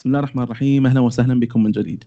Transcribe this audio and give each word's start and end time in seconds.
بسم 0.00 0.08
الله 0.08 0.18
الرحمن 0.18 0.42
الرحيم 0.42 0.86
أهلا 0.86 1.00
وسهلا 1.00 1.40
بكم 1.40 1.62
من 1.62 1.70
جديد. 1.70 2.04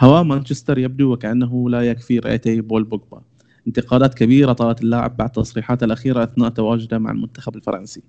هواء 0.00 0.22
مانشستر 0.22 0.78
يبدو 0.78 1.12
وكأنه 1.12 1.70
لا 1.70 1.82
يكفي 1.82 2.18
رئتي 2.18 2.60
بول 2.60 2.84
بوجبا. 2.84 3.20
انتقادات 3.66 4.14
كبيرة 4.14 4.52
طالت 4.52 4.82
اللاعب 4.82 5.16
بعد 5.16 5.30
تصريحاته 5.30 5.84
الأخيرة 5.84 6.24
أثناء 6.24 6.48
تواجده 6.48 6.98
مع 6.98 7.10
المنتخب 7.10 7.56
الفرنسي. 7.56 8.02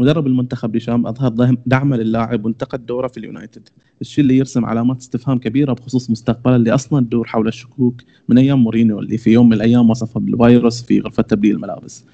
مدرب 0.00 0.26
المنتخب 0.26 0.72
ديشام 0.72 1.06
أظهر 1.06 1.54
دعمه 1.66 1.96
للاعب 1.96 2.44
وانتقد 2.44 2.86
دوره 2.86 3.08
في 3.08 3.20
اليونايتد، 3.20 3.68
الشيء 4.00 4.22
اللي 4.22 4.36
يرسم 4.36 4.64
علامات 4.64 5.00
استفهام 5.00 5.38
كبيرة 5.38 5.72
بخصوص 5.72 6.10
مستقبله 6.10 6.56
اللي 6.56 6.74
أصلا 6.74 7.04
تدور 7.04 7.26
حول 7.26 7.48
الشكوك 7.48 8.02
من 8.28 8.38
أيام 8.38 8.62
مورينيو 8.62 9.00
اللي 9.00 9.18
في 9.18 9.30
يوم 9.30 9.46
من 9.46 9.52
الأيام 9.52 9.90
وصفه 9.90 10.20
بالفيروس 10.20 10.82
في 10.82 11.00
غرفة 11.00 11.22
تبديل 11.22 11.54
الملابس. 11.54 12.04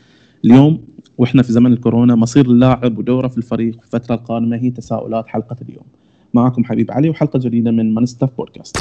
اليوم 0.44 0.84
وإحنا 1.18 1.42
في 1.42 1.52
زمن 1.52 1.72
الكورونا 1.72 2.14
مصير 2.14 2.46
اللاعب 2.46 2.98
ودوره 2.98 3.28
في 3.28 3.38
الفريق 3.38 3.80
في 3.80 3.84
الفترة 3.84 4.14
القادمة 4.14 4.56
هي 4.56 4.70
تساؤلات 4.70 5.26
حلقة 5.26 5.56
اليوم. 5.62 5.84
معكم 6.34 6.64
حبيب 6.64 6.90
علي 6.90 7.08
وحلقة 7.10 7.38
جديدة 7.38 7.70
من 7.70 7.94
مانستف 7.94 8.28
بودكاست. 8.36 8.76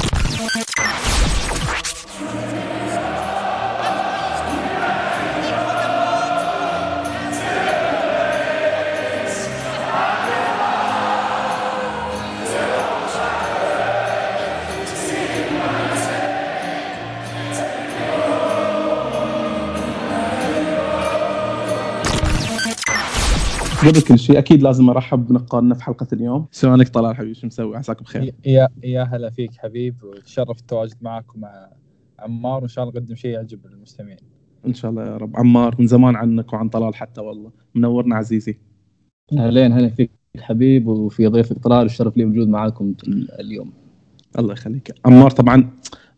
قبل 23.88 24.00
كل 24.00 24.18
شيء 24.18 24.38
أكيد 24.38 24.62
لازم 24.62 24.90
أرحب 24.90 25.26
بنقادنا 25.26 25.74
في 25.74 25.84
حلقة 25.84 26.06
اليوم. 26.12 26.46
شلونك 26.52 26.88
طلال 26.88 27.16
حبيبي 27.16 27.34
شو 27.34 27.46
مسوي؟ 27.46 27.76
عساك 27.76 28.02
بخير. 28.02 28.34
يا 28.46 28.68
يا 28.82 29.02
هلا 29.02 29.30
فيك 29.30 29.50
حبيب 29.58 29.94
وتشرف 30.02 30.58
التواجد 30.58 30.96
معك 31.02 31.34
ومع 31.34 31.68
عمار 32.18 32.60
وإن 32.60 32.68
شاء 32.68 32.84
الله 32.84 33.00
نقدم 33.00 33.14
شيء 33.14 33.30
يعجب 33.30 33.66
المستمعين. 33.66 34.18
إن 34.66 34.74
شاء 34.74 34.90
الله 34.90 35.02
يا 35.02 35.16
رب. 35.16 35.36
عمار 35.36 35.76
من 35.78 35.86
زمان 35.86 36.16
عنك 36.16 36.52
وعن 36.52 36.68
طلال 36.68 36.94
حتى 36.94 37.20
والله. 37.20 37.50
منورنا 37.74 38.16
عزيزي. 38.16 38.58
أهلين 39.38 39.72
هلا 39.72 39.88
فيك 39.88 40.10
حبيب 40.38 40.86
وفي 40.86 41.26
ضيفك 41.26 41.58
طلال 41.58 41.86
الشرف 41.86 42.16
لي 42.16 42.24
وجود 42.24 42.48
معاكم 42.48 42.94
اليوم. 43.40 43.72
الله 44.38 44.52
يخليك. 44.52 44.94
عمار 45.06 45.30
طبعا 45.30 45.70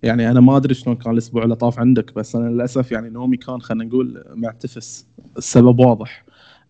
يعني 0.03 0.31
أنا 0.31 0.41
ما 0.41 0.57
أدري 0.57 0.75
شلون 0.75 0.97
كان 0.97 1.13
الأسبوع 1.13 1.45
اللي 1.45 1.57
طاف 1.57 1.79
عندك 1.79 2.15
بس 2.15 2.37
أنا 2.37 2.49
للأسف 2.49 2.93
يعني 2.93 3.11
نومي 3.11 3.37
كان 3.37 3.61
خلينا 3.61 3.85
نقول 3.85 4.25
معتفس. 4.35 5.07
السبب 5.37 5.79
واضح. 5.79 6.25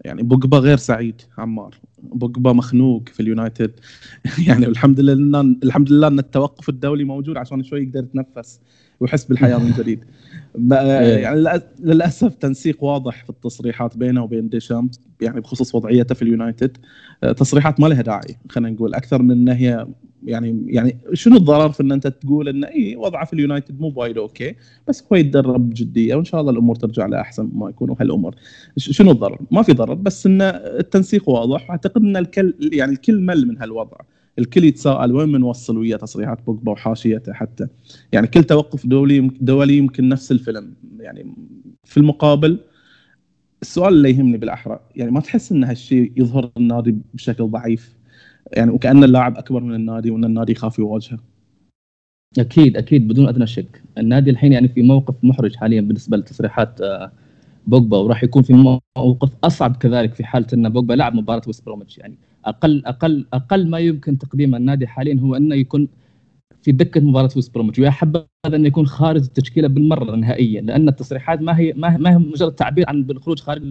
يعني 0.05 0.23
بوجبا 0.23 0.59
غير 0.59 0.77
سعيد 0.77 1.23
عمار. 1.39 1.75
بوجبا 2.03 2.53
مخنوق 2.53 3.09
في 3.09 3.21
اليونايتد. 3.21 3.81
يعني 4.49 4.67
الحمد 4.67 5.01
لله 5.01 5.41
الحمد 5.41 5.93
لله 5.93 6.09
إن 6.09 6.19
التوقف 6.19 6.69
الدولي 6.69 7.05
موجود 7.05 7.37
عشان 7.37 7.63
شوي 7.63 7.83
يقدر 7.83 8.01
يتنفس. 8.05 8.61
ويحس 9.01 9.25
بالحياة 9.25 9.59
من 9.59 9.73
جديد. 9.79 10.05
إيه. 10.73 11.19
يعني 11.19 11.61
للأسف 11.81 12.35
تنسيق 12.35 12.85
واضح 12.85 13.25
في 13.25 13.31
التصريحات 13.31 13.97
بينه 13.97 14.23
وبين 14.23 14.49
ديشامب 14.49 14.91
يعني 15.21 15.41
بخصوص 15.41 15.75
وضعيته 15.75 16.15
في 16.15 16.23
اليونايتد. 16.23 16.77
تصريحات 17.37 17.81
ما 17.81 17.87
لها 17.87 18.03
داعي 18.03 18.37
خلينا 18.49 18.71
نقول. 18.71 18.95
أكثر 18.95 19.23
من 19.23 19.31
ان 19.31 19.49
هي 19.49 19.87
يعني 20.27 20.65
يعني 20.67 20.99
شنو 21.13 21.37
الضرر 21.37 21.73
في 21.73 21.83
إن 21.83 21.93
أنت 21.93 22.07
تقول 22.07 22.49
انه 22.49 22.67
اي 22.67 22.97
وضعه 22.97 23.25
في 23.25 23.33
اليونايتد 23.33 23.81
مو 23.81 23.93
وايد 23.97 24.19
okay 24.19 24.55
بس 24.89 25.05
هو 25.13 25.17
يتدرب 25.17 25.71
بجدية 25.71 26.15
وإن 26.15 26.25
شاء 26.25 26.41
الله 26.41 26.53
الأمور 26.53 26.77
ترجع 26.77 27.07
لأحسن 27.07 27.51
ما 27.55 27.71
يكونوا 27.71 27.97
هالامور 28.01 28.35
شنو 28.77 29.11
الضرر؟ 29.11 29.39
ما 29.51 29.63
في 29.63 29.73
ضرر 29.73 29.95
بس 29.95 30.27
إن 30.27 30.43
التنسيق 30.43 31.29
واضح 31.29 31.71
وأعتقد 31.71 32.03
إن 32.03 32.17
الكل 32.17 32.55
يعني 32.73 32.93
الكل 32.93 33.21
مل 33.21 33.49
من 33.49 33.59
هالوضع. 33.59 33.97
الكل 34.39 34.65
يتساءل 34.65 35.13
وين 35.13 35.33
بنوصل 35.33 35.79
ويا 35.79 35.97
تصريحات 35.97 36.47
بوجبا 36.47 36.73
وحاشيته 36.73 37.33
حتى. 37.33 37.67
يعني 38.13 38.27
كل 38.27 38.45
توقف 38.45 38.87
دولي 38.87 39.31
دولي 39.41 39.77
يمكن 39.77 40.09
نفس 40.09 40.33
الفيلم. 40.33 40.75
يعني 41.01 41.35
في 41.85 41.97
المقابل 41.97 42.59
السؤال 43.63 43.95
اللي 43.95 44.11
يهمني 44.11 44.37
بالأحرى 44.37 44.81
يعني 44.97 45.11
ما 45.11 45.21
تحس 45.21 45.53
إن 45.53 45.65
هالشيء 45.65 46.13
يظهر 46.17 46.51
النادي 46.57 46.97
بشكل 47.15 47.45
ضعيف؟ 47.45 47.97
يعني 48.53 48.71
وكأن 48.71 49.05
اللاعب 49.05 49.37
أكبر 49.37 49.63
من 49.63 49.75
النادي 49.75 50.11
وإن 50.11 50.25
النادي 50.25 50.53
يخاف 50.53 50.79
يواجهه؟ 50.79 51.19
أكيد 52.39 52.77
أكيد 52.77 53.09
بدون 53.09 53.29
أدنى 53.29 53.47
شك. 53.47 53.83
النادي 53.99 54.31
الحين 54.31 54.53
يعني 54.53 54.69
في 54.69 54.83
موقف 54.83 55.15
محرج 55.23 55.57
حاليا 55.57 55.81
بالنسبة 55.81 56.17
لتصريحات 56.17 56.81
آه، 56.81 57.13
بوجبا 57.67 57.97
وراح 57.97 58.25
يكون 58.25 58.43
في 58.43 58.81
موقف 58.99 59.31
أصعب 59.45 59.77
كذلك 59.77 60.15
في 60.15 60.25
حالة 60.25 60.47
إن 60.55 60.69
بوجبا 60.69 60.95
لعب 60.95 61.15
مباراة 61.15 61.43
ويست 61.47 61.67
بروميتش. 61.67 61.99
يعني 61.99 62.19
أقل 62.45 62.83
أقل 62.87 63.27
أقل 63.33 63.69
ما 63.71 63.79
يمكن 63.79 64.19
تقديمه 64.19 64.57
النادي 64.57 64.87
حاليا 64.87 65.21
هو 65.21 65.35
إنه 65.37 65.55
يكون 65.55 65.89
في 66.63 66.73
دكه 66.73 67.01
مباراة 67.01 67.31
ويست 67.37 67.55
بروميتش. 67.55 67.79
ويا 67.79 67.91
حبذا 67.91 68.27
إنه 68.47 68.67
يكون 68.67 68.87
خارج 68.87 69.23
التشكيلة 69.23 69.69
بالمرة 69.69 70.17
نهائيا 70.17 70.61
لأن 70.61 70.89
التصريحات 70.89 71.43
ما 71.43 71.59
هي 71.59 71.73
ما 71.77 72.11
هي 72.13 72.19
مجرد 72.19 72.53
تعبير 72.55 72.85
عن 72.89 73.07
الخروج 73.11 73.41
خارج 73.41 73.63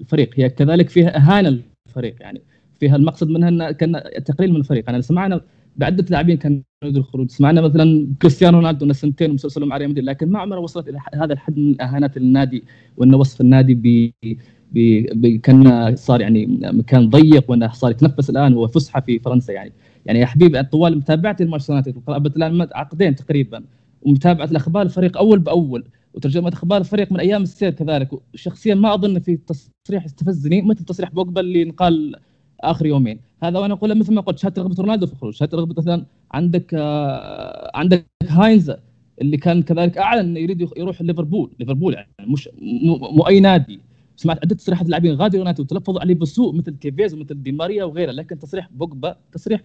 الفريق. 0.00 0.30
هي 0.36 0.48
كذلك 0.50 0.90
فيها 0.90 1.16
أهانة 1.16 1.62
للفريق. 1.88 2.16
يعني 2.20 2.42
فيها 2.80 2.96
المقصد 2.96 3.28
منها 3.28 3.48
ان 3.48 3.70
كان 3.70 4.02
تقليل 4.24 4.50
من 4.50 4.56
الفريق. 4.56 4.84
يعني 4.90 5.02
سمعنا 5.02 5.40
بعدة 5.76 6.04
لاعبين 6.10 6.36
كانوا 6.36 6.60
يريدوا 6.82 7.00
الخروج. 7.00 7.30
سمعنا 7.30 7.60
مثلا 7.60 8.06
كريستيانو 8.22 8.58
رونالدو 8.58 8.84
انه 8.84 8.92
سنتين 8.92 9.30
ومسلسله 9.30 9.66
مع 9.66 9.76
ريال 9.76 9.90
مدريد 9.90 10.04
لكن 10.04 10.30
ما 10.30 10.38
عمره 10.38 10.60
وصلت 10.60 10.88
إلى 10.88 10.98
هذا 11.14 11.32
الحد 11.32 11.58
من 11.58 11.80
إهانات 11.80 12.16
النادي 12.16 12.64
وانه 12.96 13.16
وصف 13.16 13.40
النادي 13.40 13.74
ب 14.72 15.36
كان 15.42 15.96
صار 15.96 16.20
يعني 16.20 16.46
مكان 16.62 17.08
ضيق 17.10 17.50
وأنه 17.50 17.72
صار 17.72 17.90
يتنفس 17.90 18.30
الآن 18.30 18.54
هو 18.54 18.68
فسحة 18.68 19.00
في 19.00 19.18
فرنسا 19.18 19.52
يعني. 19.52 19.72
يعني 20.06 20.18
يا 20.18 20.26
حبيبي 20.26 20.62
طوال 20.62 20.98
متابعتي 20.98 21.44
لمانشستر 21.44 21.72
يونايتد 21.72 22.36
الآن 22.36 22.68
عقدين 22.74 23.14
تقريبا 23.14 23.64
ومتابعة 24.02 24.44
الأخبار 24.44 24.82
الفريق 24.82 25.18
أول 25.18 25.38
بأول 25.38 25.84
وترجمة 26.14 26.48
أخبار 26.48 26.80
الفريق 26.80 27.12
من 27.12 27.20
أيام 27.20 27.42
السير 27.42 27.70
كذلك. 27.70 28.10
شخصيا 28.34 28.74
ما 28.74 28.94
أظن 28.94 29.18
في 29.18 29.36
تصريح 29.36 30.04
استفزني 30.04 30.62
مثل 30.62 30.84
تصريح 30.84 31.10
بوجبا 31.10 31.40
اللي 31.40 31.64
نقال 31.64 32.16
آخر 32.62 32.86
يومين. 32.86 33.20
هذا 33.42 33.58
وأنا 33.58 33.74
أقول 33.74 33.98
مثل 33.98 34.14
ما 34.14 34.20
قلت 34.20 34.38
شهادة 34.38 34.62
رغبة 34.62 34.82
رونالدو 34.82 35.06
في 35.06 35.12
الخروج 35.12 35.34
شهادة 35.34 35.58
رغبة 35.58 35.74
مثلا 35.78 36.06
عندك 36.32 36.74
آه 36.74 37.70
عندك 37.74 38.06
هاينزه 38.28 38.72
اللي 39.20 39.36
كان 39.36 39.62
كذلك 39.62 39.98
أعلن 39.98 40.20
إنه 40.20 40.40
يريد 40.40 40.68
يروح 40.76 41.02
ليفربول. 41.02 41.52
ليفربول 41.60 41.94
يعني 41.94 42.08
مش 42.20 42.48
مو 42.92 43.22
اي 43.28 43.40
نادي. 43.40 43.80
سمعت 44.16 44.38
عدة 44.38 44.54
تصريحات 44.54 44.88
لاعبين 44.88 45.14
غادروا 45.14 45.38
يونايتد 45.38 45.60
وتلفظوا 45.60 46.00
عليه 46.00 46.14
بسوء 46.14 46.54
مثل 46.54 46.76
تيفيز 46.76 47.14
ومثل 47.14 47.42
دي 47.42 47.52
ماريا 47.52 47.84
وغيره. 47.84 48.12
لكن 48.12 48.38
تصريح 48.38 48.68
بوجبا 48.72 49.16
تصريح 49.32 49.60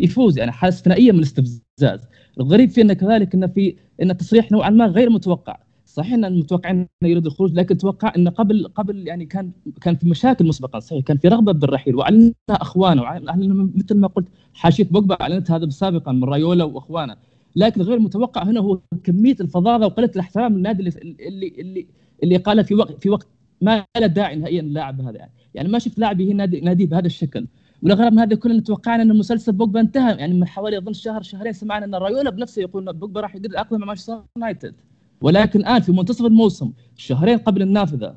يفوق 0.00 0.38
يعني 0.38 0.52
حاله 0.52 0.74
استثنائيه 0.74 1.12
من 1.12 1.18
الاستفزاز. 1.18 2.08
الغريب 2.40 2.70
فيه 2.70 2.82
انه 2.82 2.94
كذلك 2.94 3.34
انه 3.34 3.46
في 3.46 3.76
إن 4.02 4.16
تصريح 4.16 4.52
نوعا 4.52 4.70
ما 4.70 4.86
غير 4.86 5.10
متوقع. 5.10 5.56
صحيح 5.96 6.12
أن 6.14 6.38
متوقعين 6.38 6.76
انه 6.76 7.10
يريد 7.10 7.26
الخروج 7.26 7.52
لكن 7.54 7.76
توقع 7.78 8.12
انه 8.16 8.30
قبل 8.30 8.68
قبل 8.74 9.08
يعني 9.08 9.26
كان 9.26 9.52
كان 9.80 9.96
في 9.96 10.08
مشاكل 10.08 10.46
مسبقا 10.46 10.80
صحيح 10.80 11.04
كان 11.04 11.16
في 11.16 11.28
رغبة 11.28 11.52
بالرحيل 11.52 11.94
واعلنها 11.96 12.34
أخوانه 12.50 13.02
وأعلن 13.02 13.72
مثل 13.74 13.96
ما 13.96 14.08
قلت 14.08 14.28
حاشيه 14.54 14.84
بوجبا 14.84 15.14
أعلنت 15.20 15.50
هذا 15.50 15.68
سابقا 15.68 16.12
من 16.12 16.24
رايولا 16.24 16.64
وأخوانه. 16.64 17.16
لكن 17.56 17.82
غير 17.82 17.98
متوقع 17.98 18.42
هنا 18.42 18.60
هو 18.60 18.80
كمية 19.04 19.36
الفظاظة 19.40 19.86
وقلة 19.86 20.10
الإحترام 20.14 20.54
للنادي 20.56 20.78
اللي 20.82 21.16
اللي 21.28 21.48
اللي, 21.58 21.86
اللي 22.22 22.36
قال 22.36 22.64
في 22.64 22.74
وقت 22.74 23.02
في 23.02 23.10
وقت 23.10 23.26
ما 23.60 23.84
له 23.96 24.06
داعي 24.06 24.36
نهائيا 24.36 24.60
اللاعب 24.60 25.00
هذا 25.00 25.18
يعني. 25.18 25.32
يعني 25.54 25.68
ما 25.68 25.78
شفت 25.78 25.98
لاعب 25.98 26.22
نادي 26.22 26.60
نادي 26.60 26.86
بهذا 26.86 27.06
الشكل. 27.06 27.46
والاغرب 27.82 28.12
من 28.12 28.18
هذا 28.18 28.36
كله 28.36 28.60
توقعنا 28.60 29.02
أن 29.02 29.18
مسلسل 29.18 29.52
بوجبا 29.52 29.80
انتهى 29.80 30.16
يعني 30.16 30.34
من 30.34 30.46
حوالي 30.48 30.78
أظن 30.78 30.92
شهر 30.92 31.22
شهرين 31.22 31.52
سمعنا 31.52 31.84
أن 31.84 31.94
رايولا 31.94 32.30
بنفسه 32.30 32.62
يقول 32.62 32.92
بوجبا 32.92 33.20
راح 33.20 33.36
يدير 33.36 33.50
العقد 33.50 33.76
مع 33.76 33.86
مانشستر 33.86 34.22
يونايتد. 34.36 34.74
ولكن 35.20 35.60
الآن 35.60 35.80
في 35.80 35.92
منتصف 35.92 36.24
الموسم 36.24 36.72
شهرين 36.96 37.38
قبل 37.38 37.62
النافذة 37.62 38.16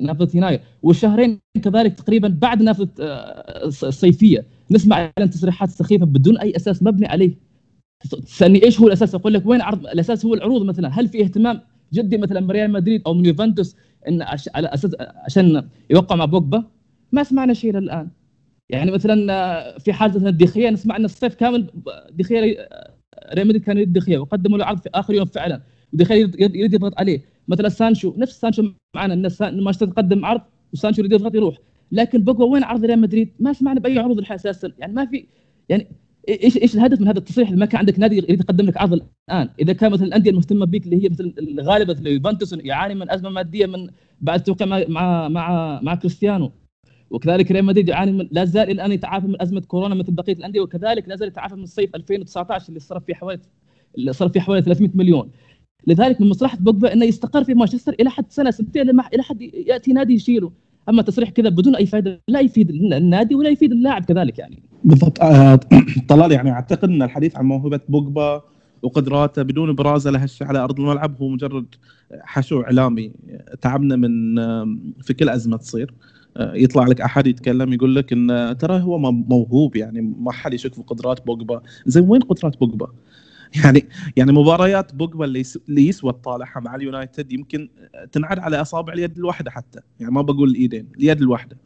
نافذة 0.00 0.36
يناير 0.36 0.60
وشهرين 0.82 1.40
كذلك 1.62 1.94
تقريبا 1.94 2.28
بعد 2.28 2.62
نافذة 2.62 2.88
آه، 3.00 3.66
الصيفيه 3.66 4.46
نسمع 4.70 5.12
عن 5.18 5.30
تصريحات 5.30 5.70
سخيفة 5.70 6.06
بدون 6.06 6.38
أي 6.38 6.56
أساس 6.56 6.82
مبني 6.82 7.06
عليه. 7.06 7.34
تسالني 8.26 8.64
إيش 8.64 8.80
هو 8.80 8.86
الأساس؟ 8.86 9.14
أقول 9.14 9.34
لك 9.34 9.46
وين 9.46 9.60
عرض 9.60 9.86
الأساس 9.86 10.24
هو 10.26 10.34
العروض 10.34 10.62
مثلا. 10.62 10.88
هل 10.88 11.08
في 11.08 11.22
اهتمام 11.22 11.60
جدي 11.92 12.18
مثلا 12.18 12.40
من 12.40 12.50
ريال 12.50 12.70
مدريد 12.70 13.02
أو 13.06 13.14
من 13.14 13.26
يوفنتوس 13.26 13.76
إن 14.08 14.22
على 14.54 14.68
أساس 14.68 14.96
عشان 15.00 15.68
يوقع 15.90 16.16
مع 16.16 16.24
بوجبا؟ 16.24 16.64
ما 17.12 17.22
سمعنا 17.22 17.54
شيء 17.54 17.78
الآن. 17.78 18.08
يعني 18.68 18.90
مثلا 18.90 19.32
آه، 19.32 19.78
في 19.78 19.92
حالة 19.92 20.14
مثلا 20.16 20.70
نسمع 20.70 20.96
إن 20.96 21.04
الصيف 21.04 21.34
كامل 21.34 21.70
ديخيا 22.10 22.40
ريال 23.34 23.46
مدريد 23.46 23.62
كان 23.62 23.76
يريد 23.76 23.92
ديخيا 23.92 24.18
وقدموا 24.18 24.58
له 24.58 24.64
عرض 24.64 24.80
في 24.80 24.88
آخر 24.94 25.14
يوم 25.14 25.26
فعلا. 25.26 25.62
وديخيا 25.92 26.30
يريد 26.38 26.74
يضغط 26.74 26.98
عليه. 26.98 27.20
مثلا 27.48 27.68
سانشو 27.68 28.14
نفس 28.16 28.40
سانشو 28.40 28.70
معنا 28.96 29.14
إن 29.14 29.62
مانشستر 29.62 29.86
تقدم 29.86 30.24
عرض 30.24 30.40
وسانشو 30.72 31.00
يريد 31.00 31.12
يضغط 31.12 31.34
يروح. 31.34 31.56
لكن 31.92 32.24
بوجبا 32.24 32.44
وين 32.44 32.64
عرض 32.64 32.84
ريال 32.84 33.00
مدريد؟ 33.00 33.32
ما 33.40 33.52
سمعنا 33.52 33.80
بأي 33.80 33.98
عروض 33.98 34.32
أساسا 34.32 34.72
يعني 34.78 34.92
ما 34.92 35.06
في 35.06 35.26
يعني 35.68 35.86
إيش 36.28 36.56
إيش 36.56 36.74
الهدف 36.74 37.00
من 37.00 37.08
هذا 37.08 37.18
التصريح؟ 37.18 37.50
ما 37.50 37.66
كان 37.66 37.78
عندك 37.78 37.98
نادي 37.98 38.16
يريد 38.16 38.40
يقدم 38.40 38.66
لك 38.66 38.76
عرض 38.76 38.92
الآن. 38.92 39.48
إذا 39.60 39.72
كان 39.72 39.92
مثلا 39.92 40.06
الأندية 40.06 40.30
المهتمة 40.30 40.66
بك 40.66 40.84
اللي 40.84 41.04
هي 41.04 41.08
مثل 41.08 41.34
الغالبة 41.38 41.94
مثل 41.94 42.06
يوفنتوس 42.06 42.52
يعاني 42.52 42.94
من 42.94 43.10
أزمة 43.10 43.30
مادية 43.30 43.66
من 43.66 43.90
بعد 44.20 44.38
التوقيع 44.38 44.66
مع 44.66 44.84
مع 44.88 45.28
مع, 45.28 45.80
مع 45.82 45.94
كريستيانو. 45.94 46.52
وكذلك 47.10 47.50
ريال 47.52 47.64
مدريد 47.64 47.88
يعاني 47.88 48.12
من 48.12 48.28
لا 48.32 48.44
زال 48.44 48.70
الآن 48.70 48.92
يتعافى 48.92 49.26
من 49.26 49.42
أزمة 49.42 49.60
كورونا 49.60 49.94
مثل 49.94 50.12
بقية 50.12 50.32
الأندية 50.32 50.60
وكذلك 50.60 51.08
لا 51.08 51.16
زال 51.16 51.28
يتعافى 51.28 51.54
من 51.54 51.66
صيف 51.66 51.94
2019 51.94 52.68
اللي 52.68 52.80
صرف 52.80 53.04
فيه 53.04 53.14
حوالي 53.14 53.40
صرف 54.10 54.32
فيه 54.32 54.40
حوالي 54.40 54.62
300 54.62 54.90
مليون. 54.94 55.30
لذلك 55.86 56.20
من 56.20 56.28
مصلحة 56.28 56.58
بوجبا 56.60 56.92
إنه 56.92 57.04
يستقر 57.04 57.44
في 57.44 57.54
مانشستر 57.54 57.94
إلى 58.00 58.10
حد 58.10 58.24
سنة 58.28 58.50
سنتين 58.50 58.90
إلى 58.90 59.22
حد 59.22 59.42
يأتي 59.42 59.92
نادي 59.92 60.14
يشيله. 60.14 60.52
أما 60.88 61.02
تصريح 61.02 61.30
كذا 61.30 61.48
بدون 61.48 61.76
أي 61.76 61.86
فائده 61.86 62.20
لا 62.28 62.40
يفيد 62.40 62.70
النادي 62.70 63.34
ولا 63.34 63.48
يفيد 63.48 63.72
اللاعب 63.72 64.04
كذلك 64.04 64.38
يعني. 64.38 64.62
بالضبط. 64.84 65.20
آه، 65.20 65.60
طلال 66.08 66.32
يعني 66.32 66.50
أعتقد 66.50 66.88
إن 66.88 67.02
الحديث 67.02 67.36
عن 67.36 67.44
موهبة 67.44 67.80
بوجبا 67.88 68.42
وقدراته 68.82 69.42
بدون 69.42 69.68
ابرازه 69.68 70.10
لهالشيء 70.10 70.46
على 70.46 70.58
أرض 70.58 70.80
الملعب 70.80 71.16
هو 71.22 71.28
مجرد 71.28 71.66
حشو 72.20 72.60
إعلامي. 72.60 73.12
تعبنا 73.60 73.96
من 73.96 74.36
في 75.02 75.14
كل 75.14 75.28
أزمة 75.28 75.56
تصير. 75.56 75.94
آه، 76.36 76.54
يطلع 76.54 76.86
لك 76.86 77.00
أحد 77.00 77.26
يتكلم 77.26 77.72
يقول 77.72 77.94
لك 77.94 78.12
إن 78.12 78.56
ترى 78.58 78.80
هو 78.80 78.98
موهوب 79.12 79.76
يعني 79.76 80.14
ما 80.18 80.32
حد 80.32 80.54
يشك 80.54 80.74
في 80.74 80.82
قدرات 80.82 81.26
بوجبا. 81.26 81.62
زين 81.86 82.08
وين 82.08 82.20
قدرات 82.20 82.60
بوجبا؟ 82.60 82.88
يعني 83.64 83.88
يعني 84.16 84.32
مباريات 84.32 84.94
بوجبا 84.94 85.24
اللي 85.24 85.88
يسوى 85.88 86.12
تطالعها 86.12 86.60
مع 86.60 86.74
اليونايتد 86.74 87.32
يمكن 87.32 87.68
تنعد 88.12 88.38
على 88.38 88.60
أصابع 88.60 88.92
اليد 88.92 89.18
الواحدة 89.18 89.50
حتى. 89.50 89.80
يعني 90.00 90.12
ما 90.12 90.22
بقول 90.22 90.50
الايدين 90.50 90.88
اليد 90.96 91.20
الواحدة. 91.20 91.56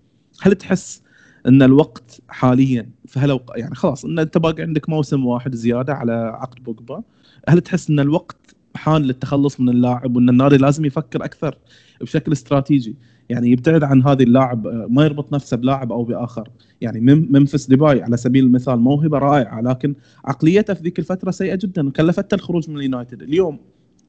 هل 0.42 0.54
تحس 0.54 1.02
إن 1.46 1.62
الوقت 1.62 2.20
حاليا 2.28 3.40
يعني 3.56 3.74
خلاص 3.74 4.04
إن 4.04 4.18
أنت 4.18 4.38
باقي 4.38 4.62
عندك 4.62 4.88
موسم 4.88 5.26
واحد 5.26 5.54
زيادة 5.54 5.94
على 5.94 6.12
عقد 6.12 6.64
بوجبا 6.64 7.02
هل 7.48 7.60
تحس 7.60 7.90
إن 7.90 8.00
الوقت 8.00 8.36
حان 8.76 9.02
للتخلص 9.02 9.60
من 9.60 9.68
اللاعب 9.68 10.16
وإن 10.16 10.28
النادي 10.28 10.56
لازم 10.56 10.84
يفكر 10.84 11.24
أكثر 11.24 11.58
بشكل 12.00 12.32
استراتيجي؟ 12.32 12.96
يعني 13.30 13.50
يبتعد 13.50 13.82
عن 13.82 14.02
هذه 14.02 14.22
اللاعب 14.22 14.66
ما 14.66 15.04
يربط 15.04 15.32
نفسه 15.32 15.56
بلاعب 15.56 15.92
أو 15.92 16.04
بآخر. 16.04 16.50
يعني 16.80 17.00
ممفيس 17.00 17.66
ديباي 17.66 18.02
على 18.02 18.16
سبيل 18.16 18.44
المثال 18.44 18.80
موهبة 18.80 19.18
رائعة 19.18 19.60
لكن 19.60 19.94
عقليته 20.24 20.74
في 20.74 20.82
ذيك 20.82 20.98
الفترة 20.98 21.30
سيئة 21.30 21.54
جدا. 21.54 21.88
وكلفته 21.88 22.34
الخروج 22.34 22.70
من 22.70 22.76
اليونايتد. 22.76 23.22
اليوم 23.22 23.58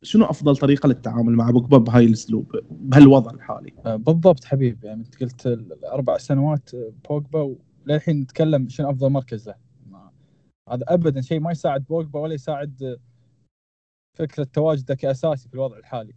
شنو 0.03 0.25
أفضل 0.25 0.55
طريقة 0.55 0.87
للتعامل 0.87 1.35
مع 1.35 1.51
بوجبا 1.51 1.77
بهاي 1.77 2.05
الأسلوب 2.05 2.55
بهالوضع 2.71 3.31
الحالي؟ 3.31 3.73
آه، 3.85 3.95
بالضبط 3.95 4.43
حبيب. 4.43 4.83
يعني 4.83 5.01
أنت 5.01 5.23
قلت 5.23 5.47
الأربع 5.47 6.17
سنوات 6.17 6.73
آه، 6.73 6.91
بوجبا 7.09 7.55
وللحين 7.87 8.21
نتكلم 8.21 8.69
شنو 8.69 8.89
أفضل 8.89 9.09
مركز 9.09 9.47
له. 9.49 9.55
هذا 10.69 10.85
ابدا 10.87 11.21
شيء 11.21 11.39
ما 11.39 11.51
يساعد 11.51 11.85
بوجبا 11.85 12.19
ولا 12.19 12.33
يساعد 12.33 12.83
آه، 12.83 12.97
فكرة 14.19 14.43
تواجده 14.43 14.95
كأساسي 14.95 15.49
في 15.49 15.53
الوضع 15.53 15.77
الحالي. 15.77 16.13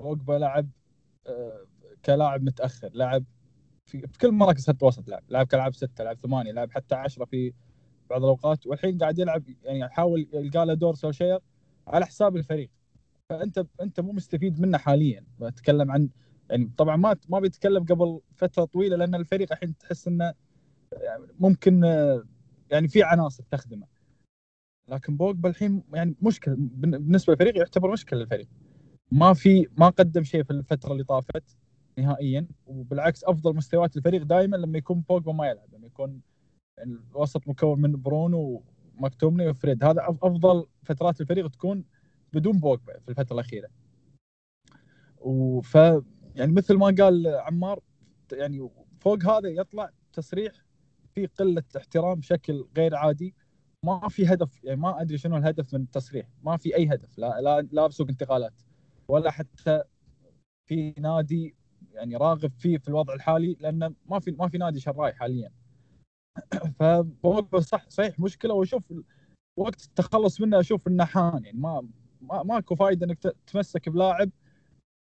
بوجبا 0.00 0.32
لعب 0.32 0.68
كلاعب 2.04 2.42
متأخر 2.42 2.90
لعب 2.94 3.24
في, 3.86 4.00
في 4.06 4.18
كل 4.18 4.32
مراكز 4.32 4.66
خط 4.66 4.82
وسط 4.82 5.08
لعب 5.08 5.22
لعب 5.28 5.46
كلاعب 5.46 5.74
ستة 5.74 6.04
لعب 6.04 6.16
ثمانية 6.18 6.52
لعب 6.52 6.70
حتى 6.70 6.94
عشرة 6.94 7.24
في 7.24 7.52
بعض 8.10 8.22
الأوقات. 8.22 8.66
والحين 8.66 8.98
قاعد 8.98 9.18
يلعب 9.18 9.42
يعني 9.62 9.80
يحاول 9.80 10.28
يلقى 10.32 10.66
له 10.66 10.74
دور 10.74 10.94
سوشير 10.94 11.38
على 11.86 12.06
حساب 12.06 12.36
الفريق. 12.36 12.70
فأنت 13.30 13.66
أنت 13.80 14.00
مو 14.00 14.12
مستفيد 14.12 14.60
منه 14.60 14.78
حاليا. 14.78 15.24
بتكلم 15.40 15.90
عن 15.90 16.08
يعني 16.50 16.70
طبعا 16.76 16.96
ما 16.96 17.16
ما 17.28 17.40
بيتكلم 17.40 17.84
قبل 17.84 18.20
فترة 18.34 18.64
طويلة 18.64 18.96
لأن 18.96 19.14
الفريق 19.14 19.52
الحين 19.52 19.78
تحس 19.78 20.08
إنه 20.08 20.34
يعني 20.92 21.26
ممكن 21.40 21.82
يعني 22.70 22.88
في 22.88 23.02
عناصر 23.02 23.44
تخدمه. 23.50 23.86
لكن 24.88 25.16
بوجبا 25.16 25.48
الحين 25.48 25.82
يعني 25.92 26.14
مشكلة 26.22 26.54
بالنسبة 26.58 27.32
للفريق 27.32 27.56
يعتبر 27.56 27.92
مشكلة 27.92 28.18
للفريق. 28.20 28.48
ما 29.12 29.34
في 29.34 29.66
ما 29.76 29.88
قدم 29.88 30.22
شيء 30.22 30.42
في 30.42 30.50
الفترة 30.50 30.92
اللي 30.92 31.04
طافت. 31.04 31.56
نهائيا 31.98 32.46
وبالعكس 32.66 33.24
أفضل 33.24 33.56
مستويات 33.56 33.96
الفريق 33.96 34.22
دائما 34.22 34.56
لما 34.56 34.78
يكون 34.78 35.00
بوجبا 35.08 35.32
ما 35.32 35.46
يلعب 35.46 35.74
لما 35.74 35.86
يكون 35.86 36.20
الوسط 36.78 37.48
مكون 37.48 37.80
من 37.80 38.02
برونو 38.02 38.62
ومكتومني 38.98 39.48
وفريد. 39.48 39.84
هذا 39.84 40.06
أفضل 40.08 40.66
فترات 40.82 41.20
الفريق 41.20 41.48
تكون 41.48 41.84
بدون 42.32 42.60
بوجبا 42.60 42.98
في 42.98 43.08
الفترة 43.08 43.34
الأخيرة. 43.34 43.68
وف 45.18 45.74
يعني 46.34 46.52
مثل 46.52 46.74
ما 46.74 46.94
قال 46.98 47.26
عمار 47.26 47.80
يعني 48.32 48.70
فوق 49.00 49.24
هذا 49.24 49.48
يطلع 49.48 49.90
تصريح 50.12 50.52
في 51.14 51.26
قلة 51.26 51.62
احترام 51.76 52.14
بشكل 52.14 52.66
غير 52.76 52.94
عادي. 52.94 53.34
ما 53.84 54.08
في 54.08 54.26
هدف 54.26 54.64
يعني 54.64 54.80
ما 54.80 55.00
أدري 55.00 55.18
شنو 55.18 55.36
الهدف 55.36 55.74
من 55.74 55.80
التصريح 55.80 56.28
ما 56.42 56.56
في 56.56 56.76
أي 56.76 56.88
هدف 56.88 57.18
لا 57.18 57.40
لا, 57.40 57.68
لا 57.72 57.86
بسوق 57.86 58.08
انتقالات 58.08 58.62
ولا 59.08 59.30
حتى 59.30 59.82
في 60.68 60.94
نادي 60.98 61.54
يعني 61.98 62.16
راغب 62.16 62.52
فيه 62.58 62.78
في 62.78 62.88
الوضع 62.88 63.14
الحالي 63.14 63.56
لأنه 63.60 63.94
ما 64.06 64.18
في 64.18 64.30
ما 64.30 64.48
في 64.48 64.58
نادي 64.58 64.80
شراي 64.80 65.12
حاليا. 65.12 65.50
فبوجبا 66.78 67.60
صح 67.60 67.90
صحيح 67.90 68.20
مشكلة 68.20 68.54
وأشوف 68.54 68.92
وقت 69.58 69.84
التخلص 69.84 70.40
منه 70.40 70.60
أشوف 70.60 70.88
إنه 70.88 71.04
حان 71.04 71.44
يعني 71.44 71.58
ما 71.58 71.88
ما 72.20 72.42
ماكو 72.42 72.74
فائده 72.74 73.06
إنك 73.06 73.18
تتمسك 73.18 73.88
بلاعب 73.88 74.30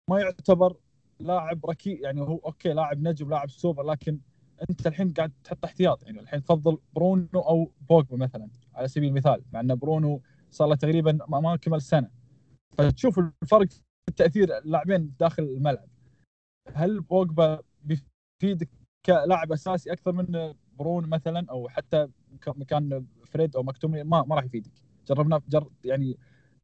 ما 0.10 0.19
يعتبر 0.19 0.78
لاعب 1.19 1.66
ركيزة 1.65 1.94
يعني 1.94 2.22
هو 2.22 2.38
okay 2.38 2.74
لاعب 2.74 3.01
نجم 3.07 3.30
لاعب 3.30 3.50
سوبر 3.50 3.84
لكن 3.84 4.19
أنت 4.69 4.88
الحين 4.88 5.13
قاعد 5.13 5.31
تحط 5.44 5.66
احتياط 5.66 6.04
يعني 6.04 6.19
الحين 6.19 6.44
تفضل 6.44 6.77
برونو 6.95 7.27
أو 7.36 7.72
بوجبا 7.89 8.18
مثلا 8.18 8.50
على 8.75 8.88
سبيل 8.88 9.10
المثال 9.10 9.44
مع 9.54 9.60
إن 9.60 9.75
برونو 9.75 10.22
صار 10.51 10.68
له 10.68 10.75
تقريبا 10.75 11.18
ما 11.27 11.56
كمل 11.56 11.81
سنة. 11.81 12.10
فتشوف 12.77 13.19
الفرق 13.19 13.68
في 13.69 14.10
التاثير 14.10 14.57
اللاعبين 14.57 15.13
داخل 15.19 15.44
الملعب. 15.44 15.88
هل 16.73 17.01
بوجبا 17.01 17.62
بيفيدك 17.83 18.69
كلاعب 19.06 19.51
أساسي 19.51 19.91
أكثر 19.94 20.12
من 20.12 20.53
برون 20.79 21.09
مثلا؟ 21.09 21.45
أو 21.50 21.69
حتى 21.69 22.07
مكان 22.47 23.06
فريد 23.25 23.56
أو 23.56 23.63
مكتومي؟ 23.63 24.03
ما 24.03 24.23
ما 24.23 24.35
راح 24.35 24.44
يفيدك. 24.44 24.71
جربنا 25.07 25.41
جر 25.50 25.69
يعني 25.85 26.18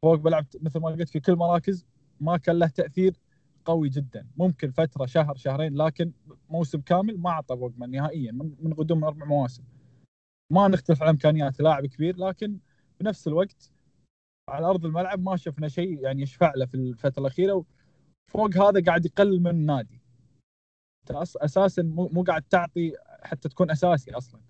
بوجبا 0.04 0.30
لعب 0.30 0.46
مثل 0.62 0.80
ما 0.80 0.90
قلت 0.90 1.10
في 1.10 1.20
كل 1.20 1.36
مراكز 1.36 1.86
ما 2.20 2.38
كان 2.38 2.60
له 2.60 2.68
تأثير 2.68 3.20
قوي 3.66 3.90
جدا. 3.90 4.28
ممكن 4.38 4.72
فترة 4.72 5.06
شهر 5.06 5.36
شهرين 5.36 5.76
لكن 5.76 6.12
موسم 6.50 6.82
كامل 6.82 7.18
ما 7.18 7.30
أعطى 7.30 7.56
بوجبا 7.56 7.86
نهائيا 7.86 8.32
من 8.32 8.74
غضون 8.74 9.04
أربع 9.04 9.26
مواسم. 9.26 9.64
ما 10.52 10.68
نختلف 10.68 11.02
على 11.02 11.12
إمكانيات 11.12 11.60
لاعب 11.60 11.86
كبير 11.86 12.18
لكن 12.18 12.60
بنفس 13.00 13.28
الوقت 13.28 13.72
على 14.50 14.66
أرض 14.66 14.86
الملعب 14.86 15.24
ما 15.24 15.36
شفنا 15.36 15.68
شيء 15.68 16.00
يعني 16.00 16.22
يشفع 16.22 16.54
له 16.56 16.66
في 16.66 16.76
الفترة 16.76 17.22
الأخيرة 17.22 17.54
فوق 18.34 18.58
هذا 18.58 18.84
قاعد 18.84 19.06
يقلل 19.06 19.40
من 19.40 19.48
النادي. 19.48 20.02
أساسا 21.12 21.84
مو 21.84 22.24
قاعد 22.24 22.44
تعطي 22.44 22.94
حتى 23.22 23.50
تكون 23.50 23.72
أساسي 23.72 24.12
أصلا. 24.12 24.42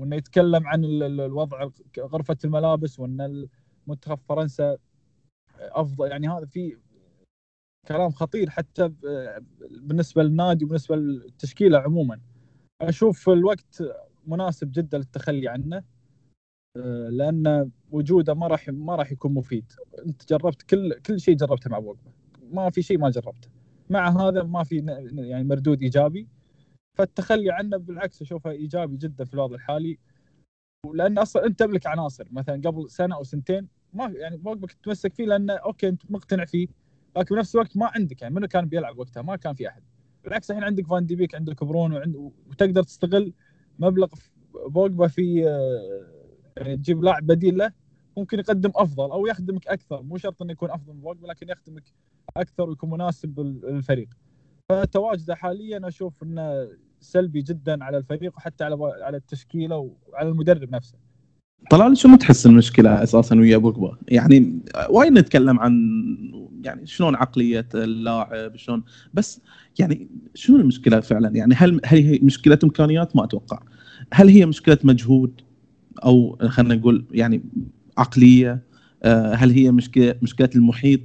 وإنه 0.00 0.16
يتكلم 0.16 0.66
عن 0.66 0.84
الوضع 0.84 1.70
غرفة 1.98 2.36
الملابس 2.44 3.00
وإن 3.00 3.48
منتخب 3.86 4.18
فرنسا 4.18 4.78
أفضل. 5.58 6.10
يعني 6.10 6.28
هذا 6.28 6.46
في 6.46 6.78
كلام 7.88 8.10
خطير 8.10 8.50
حتى 8.50 8.88
بالنسبة 9.60 10.22
للنادي 10.22 10.64
وبالنسبة 10.64 10.96
للتشكيلة 10.96 11.78
عموما. 11.78 12.20
أشوف 12.82 13.28
الوقت 13.28 13.82
مناسب 14.26 14.72
جدا 14.72 14.98
للتخلي 14.98 15.48
عنه 15.48 15.84
لأن 17.10 17.70
وجوده 17.90 18.34
ما 18.34 18.46
راح 18.46 18.68
ما 18.68 18.96
راح 18.96 19.12
يكون 19.12 19.34
مفيد. 19.34 19.72
أنت 20.06 20.28
جربت 20.28 20.62
كل 20.62 20.94
كل 20.94 21.20
شيء 21.20 21.36
جربته 21.36 21.70
مع 21.70 21.78
بوجبا. 21.78 22.12
ما 22.52 22.70
في 22.70 22.82
شيء 22.82 22.98
ما 22.98 23.10
جربته. 23.10 23.48
مع 23.90 24.08
هذا 24.08 24.42
ما 24.42 24.64
في 24.64 24.76
يعني 25.14 25.44
مردود 25.44 25.82
إيجابي. 25.82 26.28
فالتخلي 26.94 27.52
عنه 27.52 27.76
بالعكس 27.76 28.22
أشوفه 28.22 28.50
إيجابي 28.50 28.96
جدا 28.96 29.24
في 29.24 29.34
الوضع 29.34 29.54
الحالي. 29.54 29.98
لأن 30.94 31.18
أصلا 31.18 31.46
أنت 31.46 31.58
تملك 31.58 31.86
عناصر. 31.86 32.28
مثلا 32.30 32.60
قبل 32.64 32.90
سنة 32.90 33.16
أو 33.16 33.24
سنتين 33.24 33.68
ما 33.92 34.12
يعني 34.16 34.36
بوجبا 34.36 34.66
تتمسك 34.66 35.14
فيه 35.14 35.26
لأنه 35.26 35.52
أوكي 35.52 35.88
أنت 35.88 36.02
مقتنع 36.10 36.44
فيه. 36.44 36.68
لكن 37.16 37.34
بنفس 37.34 37.54
الوقت 37.54 37.76
ما 37.76 37.90
عندك 37.94 38.22
يعني 38.22 38.34
منو 38.34 38.48
كان 38.48 38.64
بيلعب 38.68 38.98
وقتها؟ 38.98 39.22
ما 39.22 39.36
كان 39.36 39.54
في 39.54 39.68
أحد. 39.68 39.82
بالعكس 40.24 40.50
الحين 40.50 40.64
عندك 40.64 40.86
فان 40.86 41.06
دي 41.06 41.16
بيك 41.16 41.34
عندك 41.34 41.64
برونو 41.64 41.96
وعند 41.96 42.16
وتقدر 42.16 42.82
تستغل 42.82 43.32
مبلغ 43.78 44.08
بوجبا 44.68 45.08
في 45.08 45.48
آه، 45.48 46.06
يعني 46.56 46.76
تجيب 46.76 47.04
لاعب 47.04 47.26
بديل 47.26 47.58
له. 47.58 47.72
ممكن 48.18 48.38
يقدم 48.38 48.70
أفضل 48.76 49.10
أو 49.10 49.26
يخدمك 49.26 49.68
أكثر 49.68 50.02
مو 50.02 50.16
شرط 50.16 50.42
إنه 50.42 50.52
يكون 50.52 50.70
أفضل 50.70 50.92
من 50.92 51.00
بوجبا 51.00 51.26
لكن 51.26 51.48
يخدمك 51.48 51.84
أكثر 52.36 52.68
ويكون 52.68 52.90
مناسب 52.90 53.40
للفريق 53.40 54.08
فتواجده 54.68 55.34
حاليا 55.34 55.88
أشوف 55.88 56.22
إنه 56.22 56.68
سلبي 57.00 57.42
جدا 57.42 57.84
على 57.84 57.96
الفريق 57.96 58.36
وحتى 58.36 58.64
على 58.64 58.76
على 59.02 59.16
التشكيلة 59.16 59.76
وعلى 60.12 60.28
المدرب 60.28 60.70
نفسه 60.70 60.98
طلال 61.70 61.98
شو 61.98 62.16
تحس 62.16 62.46
المشكلة 62.46 63.02
أساسا 63.02 63.36
ويا 63.36 63.56
بوجبا؟ 63.56 63.98
يعني 64.08 64.62
وايد 64.90 65.12
نتكلم 65.12 65.60
عن 65.60 65.72
يعني 66.64 66.86
شلون 66.86 67.14
عقلية 67.14 67.68
اللاعب 67.74 68.56
شلون 68.56 68.84
بس 69.14 69.40
يعني 69.78 70.08
شنو 70.34 70.56
المشكلة 70.56 71.00
فعلا؟ 71.00 71.36
يعني 71.36 71.54
هل 71.54 71.80
هل 71.84 71.98
هي 71.98 72.18
مشكلة 72.22 72.58
إمكانيات؟ 72.64 73.16
ما 73.16 73.24
أتوقع. 73.24 73.62
هل 74.12 74.28
هي 74.28 74.46
مشكلة 74.46 74.78
مجهود 74.84 75.40
أو 76.04 76.38
خلينا 76.48 76.74
نقول 76.74 77.04
يعني 77.10 77.42
عقلية؟ 77.98 78.62
آه، 79.02 79.34
هل 79.34 79.50
هي 79.50 79.70
مشكلة 79.70 80.14
مشكلة 80.22 80.50
المحيط 80.56 81.00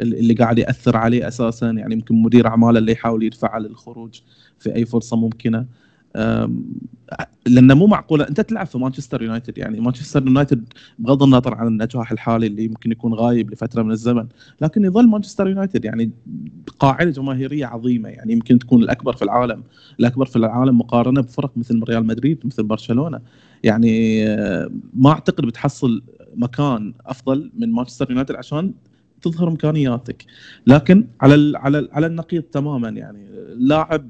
اللي 0.00 0.34
قاعد 0.34 0.58
يأثر 0.58 0.96
عليه 0.96 1.28
أساسا؟ 1.28 1.70
يعني 1.70 1.94
يمكن 1.94 2.22
مدير 2.22 2.46
أعماله 2.46 2.78
اللي 2.78 2.92
يحاول 2.92 3.22
يدفعه 3.22 3.58
للخروج 3.58 4.20
في 4.58 4.74
أي 4.74 4.84
فرصة 4.84 5.16
ممكنة. 5.16 5.66
لأنه 7.46 7.74
مو 7.74 7.86
معقولة. 7.86 8.28
أنت 8.28 8.40
تلعب 8.40 8.66
في 8.66 8.78
مانشستر 8.78 9.22
يونايتد. 9.22 9.58
يعني 9.58 9.80
مانشستر 9.80 10.26
يونايتد 10.26 10.64
بغض 10.98 11.22
النظر 11.22 11.54
عن 11.54 11.66
النجاح 11.66 12.12
الحالي 12.12 12.46
اللي 12.46 12.64
يمكن 12.64 12.92
يكون 12.92 13.14
غايب 13.14 13.50
لفترة 13.50 13.82
من 13.82 13.90
الزمن 13.90 14.26
لكن 14.60 14.84
يظل 14.84 15.08
مانشستر 15.08 15.48
يونايتد 15.48 15.84
يعني 15.84 16.10
قاعدة 16.78 17.10
جماهيرية 17.10 17.66
عظيمة. 17.66 18.08
يعني 18.08 18.32
يمكن 18.32 18.58
تكون 18.58 18.82
الأكبر 18.82 19.12
في 19.16 19.22
العالم 19.22 19.62
الأكبر 20.00 20.26
في 20.26 20.36
العالم 20.36 20.78
مقارنة 20.78 21.20
بفرق 21.20 21.52
مثل 21.56 21.82
ريال 21.88 22.06
مدريد 22.06 22.38
مثل 22.44 22.62
برشلونة. 22.62 23.20
يعني 23.62 24.24
ما 24.94 25.10
أعتقد 25.10 25.46
بتحصل 25.46 26.02
مكان 26.40 26.94
أفضل 27.06 27.50
من 27.58 27.72
مانشستر 27.72 28.10
يونايتد 28.10 28.34
عشان 28.36 28.72
تظهر 29.22 29.48
إمكانياتك. 29.48 30.24
لكن 30.66 31.06
على 31.20 31.58
على 31.58 31.88
على 31.92 32.06
النقيض 32.06 32.42
تماما 32.42 32.88
يعني. 32.88 33.26
لاعب 33.54 34.08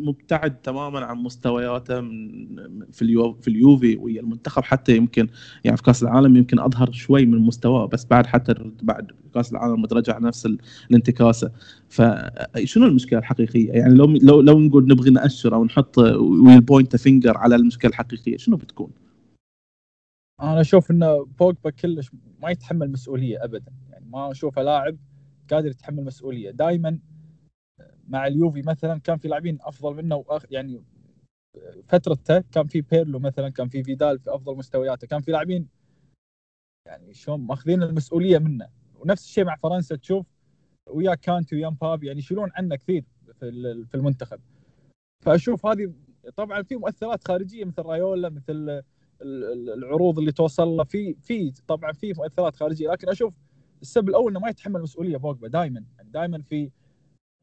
مبتعد 0.00 0.60
تماما 0.62 1.00
عن 1.00 1.16
مستوياته 1.16 2.00
في 2.92 3.02
اليو 3.02 3.32
في 3.32 3.48
اليوفي 3.48 3.96
ويا 3.96 4.20
المنتخب 4.20 4.62
حتى 4.62 4.96
يمكن 4.96 5.28
يعني 5.64 5.76
في 5.76 5.82
كأس 5.82 6.02
العالم 6.02 6.36
يمكن 6.36 6.58
أظهر 6.60 6.92
شوي 6.92 7.26
من 7.26 7.38
مستواه 7.38 7.86
بس 7.86 8.04
بعد 8.10 8.26
حتى 8.26 8.54
بعد 8.82 9.10
كأس 9.34 9.52
العالم 9.52 9.82
ترجع 9.82 10.18
نفس 10.18 10.48
الانتكاسة. 10.90 11.50
فشنو 11.88 12.86
المشكلة 12.86 13.18
الحقيقية؟ 13.18 13.70
يعني 13.72 13.94
لو 13.94 14.06
لو 14.06 14.40
لو 14.40 14.60
نقول 14.60 14.88
نبغي 14.88 15.10
نأشر 15.10 15.54
أو 15.54 15.64
نحط 15.64 15.98
we'll 15.98 16.60
point 16.60 16.96
finger 16.96 17.38
على 17.38 17.56
المشكلة 17.56 17.88
الحقيقية 17.90 18.36
شنو 18.36 18.56
بتكون؟ 18.56 18.90
أنا 20.42 20.60
أشوف 20.60 20.90
إن 20.90 21.24
بوجبا 21.38 21.70
كلش 21.70 22.10
ما 22.38 22.50
يتحمل 22.50 22.90
مسؤولية 22.90 23.44
ابدا. 23.44 23.72
ما 24.00 24.30
أشوفه 24.30 24.62
لاعب 24.62 24.96
قادر 25.50 25.70
يتحمل 25.70 26.04
مسؤولية. 26.04 26.50
دائما 26.50 26.98
مع 28.08 28.26
اليوفي 28.26 28.62
مثلا 28.62 29.00
كان 29.00 29.18
في 29.18 29.28
لاعبين 29.28 29.58
أفضل 29.60 29.94
منه 29.94 30.16
وأخ 30.16 30.44
يعني 30.50 30.82
فترته 31.88 32.40
كان 32.40 32.66
في 32.66 32.80
بيرلو 32.80 33.18
مثلا 33.18 33.48
كان 33.48 33.68
في 33.68 33.82
فيدال 33.82 34.18
في 34.18 34.34
أفضل 34.34 34.56
مستوياته. 34.56 35.06
كان 35.06 35.20
في 35.20 35.30
لاعبين 35.32 35.68
يعني 36.86 37.14
شلون 37.14 37.40
ماخذين 37.40 37.82
المسؤولية 37.82 38.38
منه. 38.38 38.68
ونفس 38.94 39.24
الشيء 39.24 39.44
مع 39.44 39.56
فرنسا 39.56 39.96
تشوف 39.96 40.26
ويا 40.90 41.14
كانتي 41.14 41.56
ويا 41.56 41.68
مبابي 41.68 42.06
يعني 42.06 42.18
يشيلون 42.18 42.50
عنه 42.54 42.76
كثير 42.76 43.04
في 43.40 43.94
المنتخب. 43.94 44.40
فأشوف 45.24 45.66
هذه 45.66 45.94
طبعا 46.36 46.62
في 46.62 46.76
مؤثرات 46.76 47.28
خارجية 47.28 47.64
مثل 47.64 47.82
رايولا 47.82 48.28
مثل 48.28 48.82
العروض 49.22 50.18
اللي 50.18 50.32
توصل 50.32 50.68
له. 50.68 50.84
في 50.84 51.16
في 51.22 51.52
طبعا 51.68 51.92
في 51.92 52.12
مؤثرات 52.12 52.56
خارجية 52.56 52.88
لكن 52.90 53.08
أشوف 53.08 53.34
السبب 53.82 54.08
الأول 54.08 54.30
إنه 54.30 54.40
ما 54.40 54.48
يتحمل 54.48 54.82
مسؤولية 54.82 55.16
بوجبا 55.16 55.48
دائما 55.48 55.84
يعني 55.96 56.10
دائما 56.10 56.42
في 56.42 56.70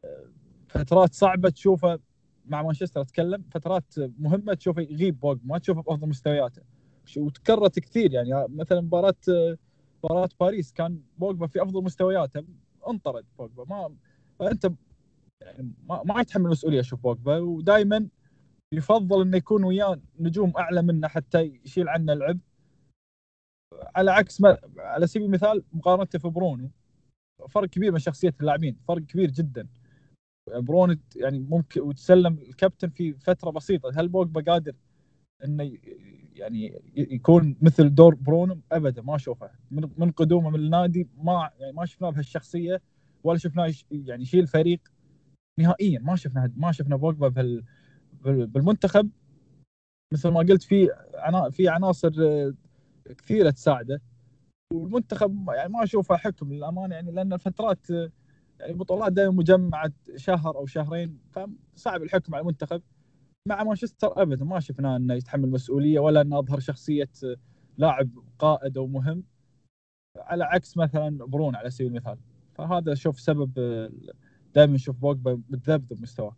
آه، 0.05 0.29
فترات 0.67 1.13
صعبة 1.13 1.49
تشوفه 1.49 1.99
مع 2.45 2.61
مانشستر 2.61 3.01
أتكلم 3.01 3.43
فترات 3.51 3.83
مهمة 4.19 4.53
تشوفه 4.53 4.81
يغيب 4.81 5.19
بوجبا 5.19 5.45
ما 5.45 5.57
تشوفه 5.57 5.81
بأفضل 5.81 6.09
مستوياته. 6.09 6.61
وتكررت 7.17 7.79
كثير 7.79 8.13
يعني 8.13 8.45
مثلا 8.49 8.81
مباراة 8.81 9.15
مباراة 10.03 10.29
باريس 10.39 10.71
كان 10.71 10.99
بوجبا 11.17 11.47
في 11.47 11.61
أفضل 11.63 11.83
مستوياته 11.83 12.43
انطرد 12.89 13.25
بوجبا 13.39 13.65
ما 13.69 13.95
فانت 14.39 14.71
يعني 15.41 15.71
ما, 15.89 16.03
ما 16.05 16.21
يتحمل 16.21 16.49
مسؤولية 16.49 16.79
أشوف 16.79 16.99
بوجبا 17.03 17.37
ودائما 17.37 18.07
يفضل 18.73 19.21
إنه 19.21 19.37
يكون 19.37 19.63
وياه 19.63 20.01
نجوم 20.19 20.53
أعلى 20.57 20.81
منه 20.81 21.07
حتى 21.07 21.41
يشيل 21.41 21.89
عنه 21.89 22.13
العب. 22.13 22.39
على 23.95 24.11
عكس 24.11 24.41
ما 24.41 24.57
على 24.77 25.07
سبيل 25.07 25.25
المثال 25.25 25.63
مقارنته 25.73 26.19
في 26.19 26.27
برونو 26.27 26.69
فرق 27.49 27.69
كبير 27.69 27.91
من 27.91 27.99
شخصية 27.99 28.33
اللاعبين 28.41 28.77
فرق 28.87 29.01
كبير 29.01 29.31
جدا. 29.31 29.67
برونو 30.55 30.95
يعني 31.15 31.39
ممكن 31.39 31.81
وتسلم 31.81 32.33
الكابتن 32.33 32.89
في 32.89 33.13
فترة 33.13 33.51
بسيطة. 33.51 33.91
هل 33.95 34.07
بوجبا 34.07 34.51
قادر 34.51 34.75
إنه 35.45 35.77
يعني 36.35 36.81
يكون 36.95 37.57
مثل 37.61 37.95
دور 37.95 38.15
برونو؟ 38.15 38.61
ابدا 38.71 39.01
ما 39.01 39.15
أشوفه. 39.15 39.51
من 39.71 40.11
قدومه 40.11 40.49
من 40.49 40.59
النادي 40.59 41.07
ما 41.17 41.51
يعني 41.59 41.73
ما 41.73 41.85
شفناه 41.85 42.09
بهالشخصية 42.09 42.81
ولا 43.23 43.37
شفناه 43.37 43.73
يعني 43.91 44.23
يشيل 44.23 44.47
فريق. 44.47 44.79
نهائيا 45.59 45.99
ما 45.99 46.15
شفنا 46.15 46.53
ما 46.55 46.71
شفنا 46.71 46.95
بوجبا 46.95 47.27
بهال 47.27 47.63
بالمنتخب 48.25 49.09
مثل 50.13 50.29
ما 50.29 50.39
قلت 50.39 50.63
في 50.63 50.89
في 51.51 51.69
عناصر 51.69 52.11
كثيرة 53.17 53.49
تساعده. 53.49 54.01
والمنتخب 54.73 55.49
يعني 55.49 55.69
ما 55.73 55.83
أشوفه 55.83 56.17
حكم 56.17 56.53
للأمانة 56.53 56.95
يعني 56.95 57.11
لأن 57.11 57.33
الفترات 57.33 57.89
يعني 58.59 58.73
بطولات 58.73 59.13
دائما 59.13 59.31
مجمعة 59.31 59.91
شهر 60.15 60.55
أو 60.55 60.65
شهرين 60.65 61.19
فصعب 61.31 62.03
الحكم 62.03 62.35
على 62.35 62.41
المنتخب. 62.41 62.81
مع 63.47 63.63
مانشستر 63.63 64.21
ابدا 64.21 64.45
ما 64.45 64.59
شفناه 64.59 64.95
أنه 64.95 65.13
يتحمل 65.13 65.51
مسؤولية 65.51 65.99
ولا 65.99 66.21
أنه 66.21 66.39
اظهر 66.39 66.59
شخصية 66.59 67.09
لاعب 67.77 68.09
قائد 68.39 68.77
أو 68.77 68.87
مهم. 68.87 69.23
على 70.17 70.43
عكس 70.43 70.77
مثلا 70.77 71.17
برون 71.25 71.55
على 71.55 71.69
سبيل 71.69 71.87
المثال. 71.87 72.17
فهذا 72.55 72.93
أشوف 72.93 73.19
سبب 73.19 73.51
دائما 74.55 74.73
نشوف 74.73 74.95
بوجبا 74.95 75.41
متذبذب 75.49 76.01
مستواه. 76.01 76.27
آه، 76.27 76.35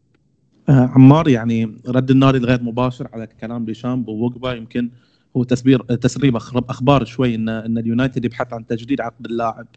عمار 0.70 1.28
يعني 1.28 1.78
رد 1.88 2.12
النادي 2.12 2.38
الغير 2.38 2.64
مباشر 2.64 3.08
على 3.14 3.28
كلام 3.28 3.66
ديشامب 3.66 4.08
وبوجبا 4.08 4.54
يمكن 4.54 4.90
هو 5.38 5.44
تسريب 5.44 5.82
تسريب 5.82 6.36
أخبار 6.36 7.06
شوي 7.06 7.36
إن 7.36 7.50
إن 7.50 7.78
اليونايتد 7.78 8.26
يبحث 8.26 8.54
عن 8.54 8.66
تجديد 8.66 9.02
عقد 9.02 9.26
اللاعب 9.26 9.68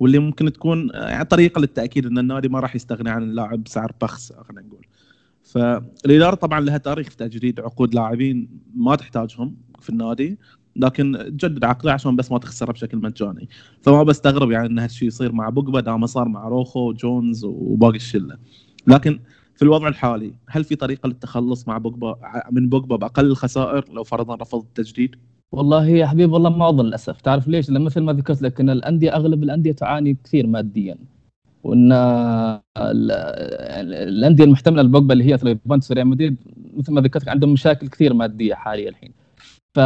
واللي 0.00 0.18
ممكن 0.18 0.52
تكون 0.52 0.90
يعني 0.94 1.24
طريقة 1.24 1.60
للتأكيد 1.60 2.06
إن 2.06 2.18
النادي 2.18 2.48
ما 2.48 2.60
راح 2.60 2.76
يستغني 2.76 3.10
عن 3.10 3.22
اللاعب 3.22 3.64
بسعر 3.64 3.92
بخس 4.02 4.32
خلينا 4.32 4.62
نقول. 4.68 4.86
فالإدارة 5.42 6.34
طبعا 6.34 6.60
لها 6.60 6.78
تاريخ 6.78 7.10
في 7.10 7.16
تجديد 7.16 7.60
عقود 7.60 7.94
لاعبين 7.94 8.48
ما 8.76 8.96
تحتاجهم 8.96 9.56
في 9.80 9.90
النادي 9.90 10.38
لكن 10.76 11.18
تجدد 11.38 11.64
عقده 11.64 11.92
عشان 11.92 12.16
بس 12.16 12.32
ما 12.32 12.38
تخسره 12.38 12.72
بشكل 12.72 12.98
مجاني. 12.98 13.48
فما 13.82 14.02
بستغرب 14.02 14.50
يعني 14.50 14.66
إن 14.66 14.78
هالشيء 14.78 15.08
يصير 15.08 15.32
مع 15.32 15.48
بوجبا 15.48 15.80
دام 15.80 16.06
صار 16.06 16.28
مع 16.28 16.48
روخو 16.48 16.92
جونز 16.92 17.44
وباقي 17.44 17.96
الشلة. 17.96 18.36
لكن 18.86 19.20
في 19.56 19.62
الوضع 19.62 19.88
الحالي 19.88 20.32
هل 20.48 20.64
في 20.64 20.76
طريقة 20.76 21.06
للتخلص 21.06 21.68
مع 21.68 21.78
بوجبا 21.78 22.16
من 22.50 22.68
بوجبا 22.68 22.96
بأقل 22.96 23.26
الخسائر 23.26 23.84
لو 23.92 24.04
فرضا 24.04 24.34
رفض 24.34 24.60
التجديد؟ 24.60 25.16
والله 25.52 25.86
يا 25.86 26.06
حبيب 26.06 26.32
والله 26.32 26.50
ما 26.50 26.68
أظن 26.68 26.84
للأسف 26.84 27.20
تعرف 27.20 27.48
ليش؟ 27.48 27.70
لأن 27.70 27.82
مثل 27.82 28.00
ما 28.00 28.12
ذكرت 28.12 28.42
لك 28.42 28.60
إن 28.60 28.70
الأندية 28.70 29.16
أغلب 29.16 29.42
الأندية 29.42 29.72
تعاني 29.72 30.16
كثير 30.24 30.46
ماديا 30.46 30.96
وإن 31.64 31.92
الأندية 33.92 34.44
المحتملة 34.44 34.82
لبوجبا 34.82 35.12
اللي 35.12 35.24
هي 35.24 35.38
يوفنتوس 35.44 35.90
وريال 35.90 36.06
مدريد 36.06 36.36
مثل 36.76 36.92
ما 36.92 37.00
ذكرت 37.00 37.28
عندهم 37.28 37.52
مشاكل 37.52 37.88
كثير 37.88 38.14
مادية 38.14 38.54
حاليا 38.54 38.88
الحين 38.88 39.12
ف 39.74 39.78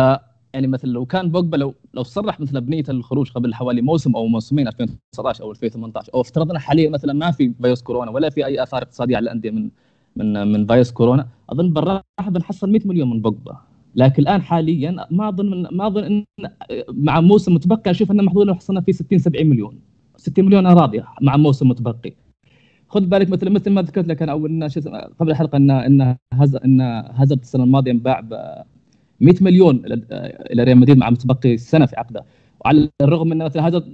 يعني 0.55 0.67
مثل 0.67 0.89
لو 0.89 1.07
كان 1.07 1.31
بوجبا 1.31 1.57
لو 1.57 1.75
لو 1.99 2.05
صرح 2.05 2.41
مثلا 2.41 2.61
بنيته 2.61 2.93
للخروج 2.93 3.31
قبل 3.31 3.55
حوالي 3.55 3.83
موسم 3.83 4.17
أو 4.17 4.27
موسمين 4.27 4.69
2019 4.69 5.45
أو 5.45 5.51
2018 5.51 6.15
أو 6.15 6.21
افترضنا 6.21 6.59
حاليا 6.59 6.91
مثلا 6.91 7.13
ما 7.13 7.31
في 7.31 7.53
فيروس 7.63 7.83
كورونا 7.83 8.11
ولا 8.11 8.31
في 8.31 8.47
أي 8.47 8.63
آثار 8.63 8.83
اقتصادية 8.83 9.17
على 9.17 9.23
الأندية 9.23 9.51
من 9.51 9.71
من 10.17 10.53
من 10.53 10.67
فيروس 10.67 10.93
كورونا. 10.93 11.29
أظن 11.51 11.73
بالراحة 11.73 12.03
بنحصل 12.29 12.71
100 12.71 12.81
مليون 12.85 13.11
من 13.11 13.23
بوجبا 13.23 13.57
لكن 13.95 14.23
الآن 14.23 14.43
حاليا 14.43 15.07
ما 15.11 15.29
أظن 15.29 15.67
ما 15.77 15.87
أظن 15.87 16.05
إن 16.05 16.25
مع 16.89 17.21
موسم 17.21 17.55
متبقي 17.55 17.91
أشوف 17.91 18.11
ان 18.11 18.25
محظوظ 18.25 18.43
لو 18.47 18.55
حصلنا 18.55 18.81
فيه 18.81 18.93
60 18.93 19.19
70 19.19 19.47
مليون. 19.47 19.81
60 20.17 20.45
مليون 20.45 20.67
أنا 20.67 20.81
راضي 20.81 21.03
مع 21.21 21.37
موسم 21.37 21.69
متبقي. 21.69 22.13
خذ 22.89 23.01
بالك 23.07 23.31
مثل 23.31 23.51
مثل 23.51 23.71
ما 23.71 23.83
ذكرت 23.83 24.09
لك 24.09 24.23
أنا 24.23 24.33
أول 24.33 24.69
قبل 25.21 25.31
الحلقة 25.31 25.57
ان 25.57 25.71
ان 25.71 26.17
هز 26.33 26.57
ان 26.57 26.81
هازارد 27.15 27.41
السنة 27.41 27.65
الماضية 27.65 27.93
انباع 27.93 28.21
100 29.21 29.35
مليون 29.41 29.83
إلى 30.53 30.65
ريال 30.65 30.79
مدريد 30.79 30.99
مع 30.99 31.11
متبقي 31.11 31.57
سنة 31.57 31.87
في 31.87 31.97
عقده. 31.97 32.25
وعلى 32.65 32.91
الرغم 33.03 33.29
من 33.29 33.39
مثل 33.39 33.61
هذا 33.61 33.85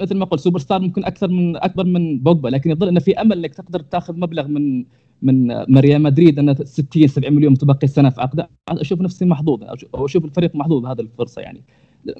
مثل 0.00 0.16
ما 0.16 0.24
قلت 0.24 0.40
سوبر 0.40 0.58
ستار 0.58 0.80
ممكن 0.80 1.04
أكثر 1.04 1.28
من 1.28 1.56
أكبر 1.56 1.84
من 1.84 2.18
بوجبا 2.18 2.48
لكن 2.48 2.70
يظل 2.70 2.88
انه 2.88 3.00
في 3.00 3.20
أمل 3.20 3.38
إنك 3.38 3.54
تقدر 3.54 3.80
تأخذ 3.80 4.16
مبلغ 4.18 4.48
من 4.48 4.84
من 5.22 5.78
ريال 5.78 6.02
مدريد 6.02 6.38
انه 6.38 6.54
60 6.54 7.06
70 7.06 7.32
مليون 7.34 7.52
متبقي 7.52 7.86
سنة 7.86 8.10
في 8.10 8.20
عقده. 8.20 8.50
أشوف 8.68 9.00
نفسي 9.00 9.24
محظوظ 9.24 9.62
أو 9.94 10.04
أشوف 10.04 10.24
الفريق 10.24 10.54
محظوظ 10.56 10.82
بهذه 10.82 11.00
الفرصة 11.00 11.42
يعني. 11.42 11.62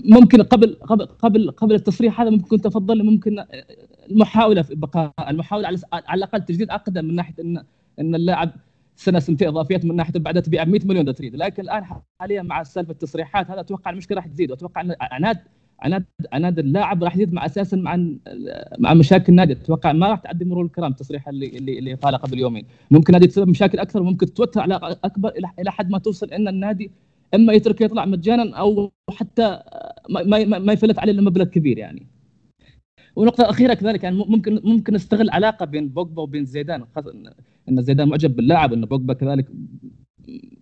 ممكن 0.05 0.43
قبل 0.43 0.75
قبل 0.75 1.07
قبل 1.07 1.51
قبل 1.51 1.75
التصريح 1.75 2.21
هذا 2.21 2.31
ممكن 2.31 2.49
كنت 2.49 2.67
افضل 2.67 3.03
ممكن 3.05 3.45
المحاولة 4.11 4.63
في 4.63 4.75
بقاء 4.75 5.13
المحاولة 5.29 5.67
على 5.67 5.79
على 5.93 6.19
الأقل 6.19 6.43
تجديد 6.45 6.71
عقده 6.71 7.03
من 7.03 7.15
ناحية 7.15 7.35
ان 7.41 7.65
إن 7.99 8.15
اللاعب 8.15 8.51
سنة 9.05 9.19
سنتين 9.19 9.49
اضافيات 9.49 9.85
من 9.85 9.97
ناحية 9.97 10.13
بعدها 10.17 10.43
تبيع 10.43 10.65
100 10.65 10.81
مليون 10.85 11.15
تريد. 11.15 11.37
لكن 11.37 11.63
الآن 11.63 11.85
حاليا 12.21 12.43
مع 12.43 12.63
سالفة 12.63 12.93
التصريحات 12.93 13.51
هذا 13.51 13.61
أتوقع 13.61 13.91
المشكلة 13.91 14.17
راح 14.17 14.27
تزيد. 14.27 14.51
وأتوقع 14.51 14.81
أن 14.81 14.95
عناد 15.01 15.39
عناد 15.81 16.05
عناد 16.33 16.59
اللاعب 16.59 17.05
راح 17.05 17.15
يزيد 17.15 17.33
مع 17.33 17.47
أساسا 17.47 17.77
مع 17.77 17.97
مع 18.79 18.95
مشاكل 18.95 19.25
النادي. 19.29 19.53
أتوقع 19.53 19.93
ما 19.93 20.09
راح 20.09 20.19
تعدي 20.21 20.45
مرور 20.45 20.65
الكرام 20.65 20.91
التصريح 20.91 21.29
اللي 21.29 21.47
اللي 21.47 21.79
اللي 21.79 21.95
قاله 21.95 22.19
قبل 22.19 22.39
يومين 22.39 22.67
ممكن 22.91 23.15
هذه 23.15 23.25
تسبب 23.25 23.49
مشاكل 23.49 23.79
أكثر 23.79 24.01
وممكن 24.03 24.27
تتوتر 24.27 24.61
على 24.61 24.75
أكبر 25.05 25.33
إلى 25.59 25.73
حد 25.73 25.91
ما 25.91 25.99
توصل 25.99 26.33
إن 26.33 26.49
النادي 26.49 26.91
إما 27.35 27.53
يترك 27.53 27.81
يطلع 27.81 28.05
مجانا 28.05 28.57
أو 28.57 28.93
حتى 29.11 29.63
ما 30.11 30.23
ما, 30.25 30.59
ما 30.59 30.73
يفلت 30.73 30.99
عليه 30.99 31.13
المبلغ 31.13 31.45
كبير 31.45 31.79
يعني. 31.79 32.07
ونقطة 33.17 33.51
أخيرة 33.51 33.75
كذلك 33.75 34.05
يعني 34.05 34.17
ممكن 34.17 34.61
ممكن 34.65 34.95
نستغل 34.95 35.31
علاقة 35.31 35.67
بين 35.67 35.89
بوجبا 35.89 36.23
وبين 36.23 36.45
زيدان. 36.45 36.85
خاصه 36.95 37.13
ان 37.69 37.83
زيدان 37.83 38.09
معجب 38.09 38.37
باللاعب 38.37 38.73
إن 38.73 38.85
بوجبا 38.85 39.13
كذلك 39.13 39.49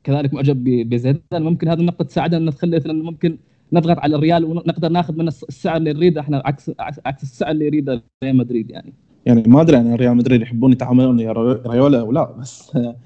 كذلك 0.04 0.34
معجب 0.34 0.64
بزيدان. 0.64 1.42
ممكن 1.42 1.68
هذه 1.68 1.80
النقطة 1.80 2.04
تساعدنا 2.04 2.38
إن 2.38 2.44
نخلي 2.44 2.76
مثلا 2.76 2.92
ممكن 2.92 3.38
نضغط 3.72 3.98
على 3.98 4.16
الريال 4.16 4.44
ونقدر 4.44 4.88
ناخذ 4.88 5.16
من 5.16 5.28
السعر 5.28 5.76
اللي 5.76 5.92
نريده. 5.92 6.20
إحنا 6.20 6.42
عكس 6.44 6.70
عكس 6.78 7.22
السعر 7.22 7.50
اللي 7.50 7.66
يريده 7.66 8.02
ريال 8.24 8.36
مدريد 8.36 8.70
يعني. 8.70 8.92
يعني 9.26 9.42
ما 9.46 9.60
أدري 9.60 9.76
أنا 9.76 9.96
ريال 9.96 10.16
مدريد 10.16 10.42
يحبون 10.42 10.72
يتعاملون 10.72 11.20
يا 11.20 11.32
ريولا 11.66 12.00
أو 12.00 12.12
لا 12.12 12.32
بس 12.32 12.76
آه 12.76 12.96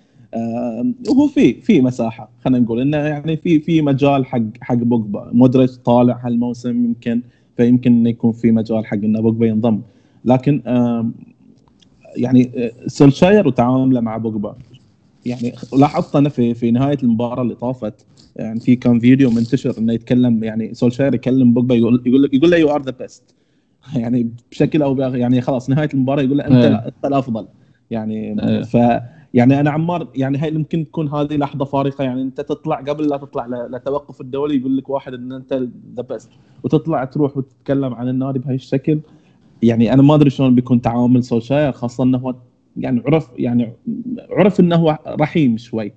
هو 1.09 1.29
في 1.29 1.55
في 1.55 1.81
مساحة. 1.81 2.31
خلينا 2.45 2.59
نقول 2.59 2.81
إنه 2.81 2.97
يعني 2.97 3.37
في 3.37 3.61
في 3.61 3.83
مجال 3.83 4.27
حق 4.27 4.43
حق 4.61 4.75
بوجبا. 4.75 5.31
مودريتش 5.33 5.79
طالع 5.79 6.21
هالموسم 6.27 6.85
يمكن 6.85 7.23
فيمكن 7.57 7.93
إنه 7.93 8.11
يكون 8.11 8.33
في 8.33 8.51
مجال 8.51 8.87
حق 8.87 8.97
إنه 8.97 9.21
بوجبا 9.21 9.47
ينضم 9.47 9.81
لكن 10.25 10.63
يعني 12.17 12.51
آه، 12.57 12.73
سولشاير 12.87 13.49
وتعامله 13.49 14.01
مع 14.01 14.17
بوجبا 14.17 14.57
يعني 15.27 15.53
لاحظت 15.79 16.17
أنا 16.17 16.29
في 16.29 16.55
في 16.55 16.71
نهاية 16.71 16.99
المباراة 17.03 17.43
اللي 17.43 17.55
طافت 17.55 18.07
يعني 18.37 18.61
في 18.61 18.77
كان 18.77 18.99
فيديو 18.99 19.31
منتشر 19.31 19.75
إنه 19.79 19.93
يتكلم 19.93 20.45
يعني 20.45 20.75
سولشاير 20.75 21.15
يكلم 21.15 21.55
بوجبا 21.55 21.75
يقول 21.75 22.03
يقول 22.07 22.31
يقول 22.33 22.51
له 22.51 22.57
you 22.57 22.71
are 22.71 22.83
the 22.83 22.91
best 22.91 23.23
يعني 23.97 24.31
بشكل 24.51 24.83
أو 24.83 24.95
بآخر 24.95 25.17
يعني 25.17 25.41
خلاص 25.41 25.71
نهاية 25.71 25.89
المباراة 25.95 26.23
يقول 26.23 26.39
له 26.39 26.47
أنت 26.47 26.55
إيه. 26.55 26.75
أنت 26.75 27.05
الأفضل 27.05 27.47
يعني 27.91 28.43
إيه. 28.49 28.63
ف 28.63 28.77
يعني 29.35 29.61
أنا 29.61 29.71
عمار 29.71 30.09
يعني 30.15 30.39
هاي 30.39 30.55
يمكن 30.55 30.85
تكون 30.85 31.09
هذه 31.09 31.37
لحظة 31.37 31.65
فارقة 31.65 32.05
يعني 32.05 32.23
أنت 32.23 32.41
تطلع 32.41 32.77
قبل 32.77 33.09
لا 33.09 33.17
تطلع 33.17 33.47
لتوقف 33.47 34.21
الدولي 34.21 34.57
يقول 34.57 34.77
لك 34.77 34.91
واحد 34.91 35.15
إن 35.15 35.33
أنت 35.33 35.53
the 35.97 36.03
best 36.03 36.31
وتطلع 36.65 37.05
تروح 37.05 37.37
وتتكلم 37.37 37.95
عن 37.95 38.09
النادي 38.09 38.39
بهاي 38.39 38.55
الشكل. 38.55 39.01
يعني 39.63 39.93
أنا 39.93 40.03
ما 40.03 40.15
أدري 40.15 40.31
شلون 40.31 40.55
بيكون 40.55 40.81
تعامل 40.81 41.25
سولشاير 41.25 41.73
خاصة 41.73 42.05
إنه 42.05 42.19
هو 42.19 42.35
يعني 42.77 43.03
عرف 43.07 43.31
يعني 43.37 43.73
عرف 44.31 44.61
إنه 44.61 44.77
هو 44.77 44.99
رحيم 45.07 45.57
شوي 45.57 45.93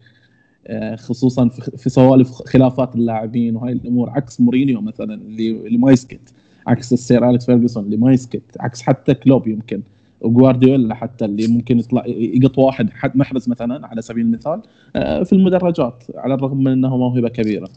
آه، 0.67 0.95
خصوصا 0.95 1.49
في 1.77 1.89
سوالف 1.89 2.31
خلافات 2.31 2.95
اللاعبين 2.95 3.55
وهاي 3.55 3.73
الأمور 3.73 4.09
عكس 4.09 4.41
مورينيو 4.41 4.81
مثلا 4.81 5.13
اللي 5.13 5.77
ما 5.77 5.91
يسكت 5.91 6.33
عكس 6.67 6.93
السير 6.93 7.29
أليكس 7.29 7.45
فيرجسون 7.45 7.85
اللي 7.85 7.97
ما 7.97 8.13
يسكت 8.13 8.43
عكس 8.59 8.81
حتى 8.81 9.13
كلوب 9.13 9.47
يمكن. 9.47 9.81
وجوارديولا 10.21 10.95
حتى 10.95 11.25
اللي 11.25 11.47
ممكن 11.47 11.79
يطلع 11.79 12.03
يقط 12.07 12.57
واحد 12.57 12.89
قد 12.89 13.17
محرز 13.17 13.49
مثلا 13.49 13.87
على 13.87 14.01
سبيل 14.01 14.25
المثال 14.25 14.61
آه، 14.95 15.23
في 15.23 15.33
المدرجات 15.33 16.03
على 16.15 16.33
الرغم 16.33 16.63
من 16.63 16.71
انه 16.71 16.97
موهبة 16.97 17.29
كبيرة. 17.29 17.69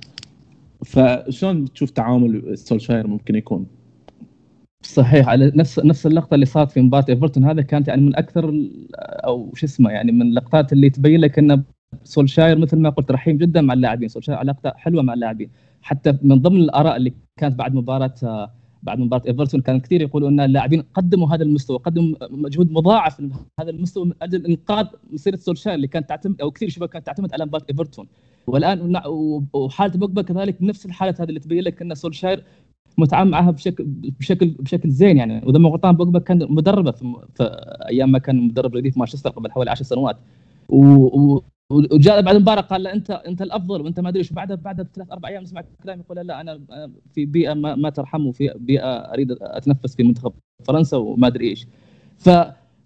فشلون 0.84 1.72
تشوف 1.72 1.90
تعامل 1.90 2.58
سولشاير 2.58 3.06
ممكن 3.06 3.34
يكون؟ 3.34 3.66
صحيح 4.82 5.28
على 5.28 5.52
نفس 5.56 5.78
نفس 5.78 6.06
اللقطة 6.06 6.34
اللي 6.34 6.46
صارت 6.46 6.70
في 6.70 6.80
مباراة 6.80 7.04
إيفرتون 7.08 7.44
هذا 7.44 7.62
كانت 7.62 7.88
يعني 7.88 8.02
من 8.02 8.16
أكثر 8.16 8.54
أو 8.98 9.52
شو 9.54 9.66
اسمه 9.66 9.90
يعني 9.90 10.12
من 10.12 10.22
اللقطات 10.22 10.72
اللي 10.72 10.90
تبين 10.90 11.20
لك 11.20 11.38
إن 11.38 11.62
سولشاير 12.04 12.58
مثل 12.58 12.78
ما 12.78 12.90
قلت 12.90 13.10
رحيم 13.10 13.36
جدا 13.36 13.60
مع 13.60 13.74
اللاعبين. 13.74 14.08
سولشاير 14.08 14.38
علاقته 14.38 14.70
حلوة 14.76 15.02
مع 15.02 15.14
اللاعبين. 15.14 15.50
حتى 15.82 16.18
من 16.22 16.42
ضمن 16.42 16.60
الآراء 16.60 16.96
اللي 16.96 17.12
كانت 17.36 17.54
بعد 17.54 17.74
مباراة 17.74 18.14
بعد 18.82 18.98
مباراة 18.98 19.22
إيفرتون 19.26 19.60
كان 19.60 19.80
كثير 19.80 20.02
يقولوا 20.02 20.28
إن 20.28 20.40
اللاعبين 20.40 20.82
قدموا 20.94 21.28
هذا 21.34 21.42
المستوى 21.42 21.78
قدموا 21.78 22.16
مجهود 22.30 22.72
مضاعف 22.72 23.20
هذا 23.60 23.70
المستوى 23.70 24.04
من 24.04 24.12
أجل 24.22 24.46
إنقاذ 24.46 24.86
مسيرة 25.10 25.36
سولشاير 25.36 25.76
اللي 25.76 25.86
كانت 25.86 26.08
تعتمد 26.08 26.40
أو 26.40 26.50
كثير 26.50 26.68
شباب 26.68 26.88
كانت 26.88 27.06
تعتمد 27.06 27.32
على 27.32 27.44
مباراة 27.44 27.64
إيفرتون. 27.70 28.06
والآن 28.46 29.02
وحالة 29.52 29.92
بوجبا 29.98 30.22
كذلك 30.22 30.56
نفس 30.60 30.86
الحالة 30.86 31.14
هذه 31.20 31.28
اللي 31.28 31.40
تبين 31.40 31.62
لك 31.64 31.82
إن 31.82 31.94
سولشاير 31.94 32.44
متعامل 32.98 33.30
معها 33.30 33.50
بشكل 33.50 33.84
بشكل 34.20 34.48
بشكل 34.48 34.90
زين 34.90 35.16
يعني. 35.16 35.46
وإذا 35.46 35.58
ما 35.58 35.68
غلطان 35.68 35.96
بوجبا 35.96 36.18
كان 36.18 36.46
مدربة 36.50 36.90
في, 36.90 37.14
في 37.34 37.44
أيام 37.88 38.12
ما 38.12 38.18
كان 38.18 38.36
مدرب 38.36 38.76
رديف 38.76 38.98
مانشستر 38.98 39.30
قبل 39.30 39.50
حوالي 39.50 39.70
10 39.70 39.84
سنوات. 39.84 40.16
و... 40.68 41.40
وجاء 41.70 42.22
بعد 42.22 42.34
المباراة 42.34 42.60
قال 42.60 42.82
له 42.82 42.92
أنت 42.92 43.10
أنت 43.10 43.42
الأفضل 43.42 43.80
وأنت 43.80 44.00
ما 44.00 44.08
أدري 44.08 44.18
إيش. 44.18 44.32
بعدها 44.32 44.56
بعدها 44.56 44.84
بثلاث 44.84 45.12
أربع 45.12 45.28
أيام 45.28 45.42
نسمع 45.42 45.64
كلام 45.82 46.00
يقول 46.00 46.26
لا 46.26 46.40
أنا 46.40 46.60
في 47.12 47.26
بيئة 47.26 47.54
ما, 47.54 47.74
ما 47.74 47.90
ترحم 47.90 48.26
وفي 48.26 48.54
بيئة 48.56 48.86
أريد 48.86 49.36
أتنفس 49.40 49.96
في 49.96 50.02
منتخب 50.02 50.32
فرنسا 50.64 50.96
وما 50.96 51.26
أدري 51.26 51.48
إيش. 51.48 51.66
ف 52.18 52.30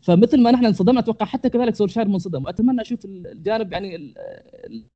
فمثل 0.01 0.43
ما 0.43 0.51
نحن 0.51 0.65
انصدمنا 0.65 1.01
أتوقع 1.01 1.27
حتى 1.27 1.49
كذلك 1.49 1.75
سولشاير 1.75 2.09
منصدم. 2.09 2.45
وأتمنى 2.45 2.81
أشوف 2.81 3.05
الجانب 3.05 3.73
يعني 3.73 4.15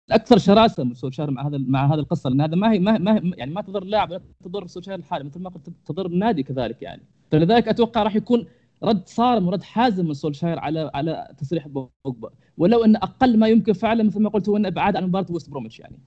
الأكثر 0.09 0.39
شراسة 0.39 0.85
من 0.85 0.95
سولشاير 0.95 1.31
مع 1.31 1.49
هذا 1.49 1.59
مع 1.59 1.95
هذه 1.95 1.99
القصة. 1.99 2.31
لأن 2.31 2.41
هذا 2.41 2.57
ما 2.57 2.73
هي 2.73 2.79
ما, 2.79 2.99
ما 2.99 3.33
يعني 3.37 3.53
ما 3.53 3.61
تضر 3.61 3.83
اللاعب 3.83 4.23
تضر 4.45 4.67
سولشاير 4.67 4.99
الحالي 4.99 5.25
مثل 5.25 5.41
ما 5.41 5.51
قلت 5.51 5.71
تضر 5.87 6.07
النادي 6.07 6.43
كذلك 6.43 6.83
يعني. 6.83 7.03
فلذلك 7.31 7.69
أتوقع 7.69 8.03
راح 8.03 8.17
يكون 8.17 8.47
رد 8.83 9.09
صارم 9.09 9.47
ورد 9.47 9.62
حازم 9.62 10.07
من 10.07 10.14
سولشاير 10.14 10.59
على 10.59 10.91
على 10.95 11.29
تصريح 11.38 11.69
بوجبا 11.69 12.31
ولو 12.59 12.85
إن 12.85 12.97
أقل 12.97 13.38
ما 13.38 13.49
يمكن 13.49 13.73
فعله 13.73 14.05
مثل 14.05 14.21
ما 14.23 14.29
قلت 14.29 14.49
هو 14.49 14.57
انه 14.57 14.69
إبعاد 14.69 14.97
عن 14.97 15.05
مباراة 15.05 15.27
ويست 15.31 15.51
بروميتش 15.51 15.81
يعني. 15.81 15.99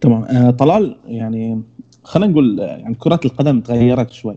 تمام. 0.00 0.22
آه 0.24 0.50
طلال 0.50 0.96
يعني 1.04 1.62
خلينا 2.04 2.32
نقول 2.32 2.58
يعني 2.58 2.94
كرة 2.94 3.20
القدم 3.24 3.60
تغيرت 3.60 4.12
شوي. 4.12 4.36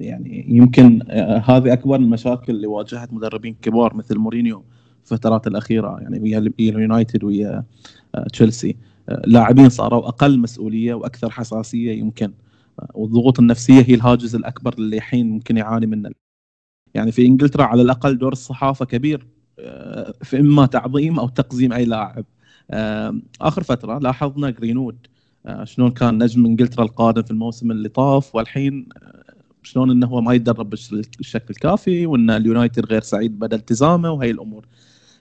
يعني 0.00 0.44
يمكن 0.48 1.00
آه 1.10 1.38
هذه 1.38 1.72
أكبر 1.72 1.96
المشاكل 1.96 2.52
اللي 2.52 2.66
واجهت 2.66 3.12
مدربين 3.12 3.54
كبار 3.62 3.94
مثل 3.94 4.18
مورينيو 4.18 4.64
في 5.04 5.12
الفترات 5.12 5.46
الأخيرة 5.46 6.00
يعني 6.00 6.20
ويا 6.20 6.38
اليونايتد 6.60 7.24
ويا 7.24 7.64
آه 8.14 8.24
تشيلسي. 8.32 8.76
آه 9.08 9.22
لاعبين 9.26 9.68
صاروا 9.68 10.08
أقل 10.08 10.38
مسؤولية 10.38 10.94
وأكثر 10.94 11.30
حساسية 11.30 11.98
يمكن. 11.98 12.32
والضغوط 12.94 13.38
النفسية 13.38 13.82
هي 13.88 13.94
الهاجس 13.94 14.34
الأكبر 14.34 14.74
اللي 14.74 14.96
الحين 14.96 15.30
ممكن 15.30 15.56
يعاني 15.56 15.86
منه. 15.86 16.10
يعني 16.94 17.12
في 17.12 17.26
إنجلترا 17.26 17.64
على 17.64 17.82
الأقل 17.82 18.18
دور 18.18 18.32
الصحافة 18.32 18.84
كبير 18.84 19.26
آه، 19.58 20.14
في 20.22 20.40
إما 20.40 20.66
تعظيم 20.66 21.18
أو 21.18 21.28
تقزيم 21.28 21.72
أي 21.72 21.84
لاعب. 21.84 22.24
آه، 22.70 23.20
آخر 23.40 23.62
فترة 23.62 23.98
لاحظنا 23.98 24.50
جرينوود 24.50 25.06
آه، 25.46 25.64
شلون 25.64 25.90
كان 25.90 26.22
نجم 26.22 26.46
إنجلترا 26.46 26.84
القادم 26.84 27.22
في 27.22 27.30
الموسم 27.30 27.70
اللي 27.70 27.88
طاف 27.88 28.34
والحين 28.34 28.88
شلون 29.62 29.90
إنه 29.90 30.06
هو 30.06 30.20
ما 30.20 30.34
يتدرب 30.34 30.70
بالشكل 30.70 31.46
الكافي 31.50 32.06
وإن 32.06 32.30
اليونايتد 32.30 32.86
غير 32.86 33.02
سعيد 33.02 33.38
بدل 33.38 33.56
التزامه 33.56 34.10
وهاي 34.10 34.30
الأمور. 34.30 34.66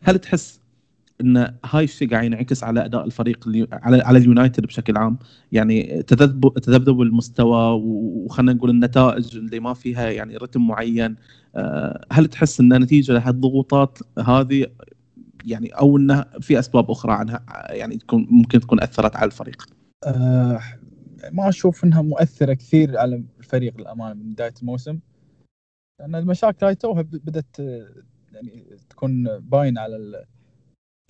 هل 0.03 0.19
تحس 0.19 0.59
إن 1.21 1.53
هاي 1.65 1.83
الشيء 1.83 2.09
قاعد 2.09 2.25
ينعكس 2.25 2.63
على 2.63 2.85
أداء 2.85 3.05
الفريق 3.05 3.47
اللي 3.47 3.67
على 3.71 4.01
على 4.01 4.19
اليونايتد 4.19 4.65
بشكل 4.65 4.97
عام. 4.97 5.19
يعني 5.51 6.03
تذبذب 6.03 6.53
تذبذب 6.53 7.01
المستوى 7.01 7.81
وخلينا 7.83 8.53
نقول 8.53 8.69
النتائج 8.69 9.37
اللي 9.37 9.59
ما 9.59 9.73
فيها 9.73 10.09
يعني 10.09 10.37
رتم 10.37 10.67
معين. 10.67 11.15
آه، 11.55 12.05
هل 12.11 12.27
تحس 12.27 12.59
إن 12.59 12.81
نتيجة 12.81 13.13
لهالضغوطات 13.13 13.99
هذه 14.19 14.67
يعني 15.45 15.69
أو 15.69 15.97
انه 15.97 16.25
في 16.41 16.59
أسباب 16.59 16.91
أخرى 16.91 17.13
عنها 17.13 17.43
يعني 17.69 17.97
تكون 17.97 18.27
ممكن 18.29 18.59
تكون 18.59 18.81
أثرت 18.81 19.15
على 19.15 19.25
الفريق؟ 19.25 19.65
أه 20.05 20.59
ما 21.31 21.49
أشوف 21.49 21.83
إنها 21.83 22.01
مؤثرة 22.01 22.53
كثير 22.53 22.97
على 22.97 23.23
الفريق 23.39 23.77
للامانه 23.77 24.13
من 24.13 24.33
بداية 24.33 24.53
الموسم. 24.61 24.99
لأن 25.99 26.15
المشاكل 26.15 26.65
هاي 26.65 26.75
توها 26.75 27.01
بدأت 27.01 27.59
يعني 28.33 28.77
تكون 28.89 29.39
باينة 29.39 29.81
على 29.81 30.25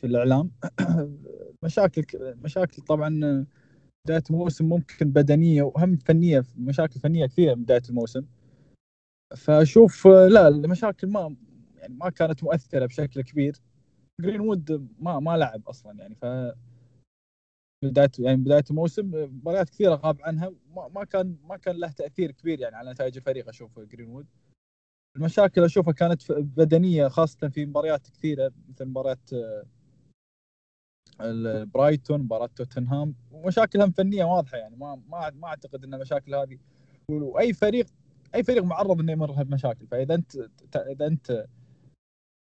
في 0.02 0.08
الإعلام. 0.08 0.52
مشاكل 1.64 2.06
مشاكل 2.44 2.82
طبعا 2.82 3.46
بداية 4.06 4.24
الموسم 4.30 4.70
ممكن 4.70 5.12
بدنية 5.12 5.64
وهم 5.64 5.98
فنية 5.98 6.44
مشاكل 6.58 7.00
فنية 7.00 7.26
كثيرة 7.26 7.56
من 7.56 7.64
بداية 7.64 7.82
الموسم. 7.90 8.26
فأشوف 9.38 10.08
لا 10.08 10.48
المشاكل 10.48 11.08
ما 11.08 11.36
يعني 11.76 11.94
ما 11.94 12.10
كانت 12.10 12.44
مؤثرة 12.44 12.86
بشكل 12.86 13.22
كبير. 13.22 13.62
جرين 14.22 14.42
وود 14.42 14.90
ما 15.00 15.20
ما 15.20 15.38
لعب 15.38 15.68
أصلا 15.68 16.00
يعني 16.00 16.16
ف 16.16 16.26
بداية 17.84 18.12
يعني 18.20 18.38
بداية 18.38 18.64
الموسم 18.72 19.12
مباريات 19.14 19.70
كثيرة 19.70 19.96
غاب 19.96 20.22
عنها. 20.22 20.54
ما, 20.96 21.04
كان 21.04 21.38
ما 21.44 21.58
كان 21.58 21.76
له 21.76 21.92
تأثير 21.92 22.32
كبير 22.32 22.60
يعني 22.60 22.76
على 22.76 22.92
نتائج 22.92 23.18
الفريق 23.18 23.50
أشوف 23.50 23.80
جرين 23.80 24.10
وود 24.10 24.28
المشاكل 25.18 25.64
أشوفها 25.64 25.94
كانت 25.94 26.32
بدنية 26.32 27.08
خاصة 27.08 27.50
في 27.50 27.66
مباريات 27.66 28.08
كثيرة 28.10 28.52
مثل 28.70 28.86
مباراة 28.86 29.18
برايتون 31.74 32.22
مباراة 32.22 32.50
توتنهام. 32.56 33.16
ومشاكلهم 33.32 33.92
فنية 33.92 34.24
واضحة 34.24 34.58
يعني 34.58 34.76
ما 34.76 35.02
ما 35.10 35.30
ما 35.30 35.48
أعتقد 35.48 35.84
إن 35.84 35.94
المشاكل 35.94 36.36
هذه. 36.36 36.58
وأي 37.12 37.54
فريق 37.54 37.86
أي 38.36 38.44
فريق 38.44 38.64
معرض 38.64 39.00
إنه 39.00 39.12
يمر 39.12 39.44
بمشاكل 39.44 39.88
فإذا 39.88 40.16
أنت 40.16 40.36
إذا 40.76 41.08
أنت 41.08 41.46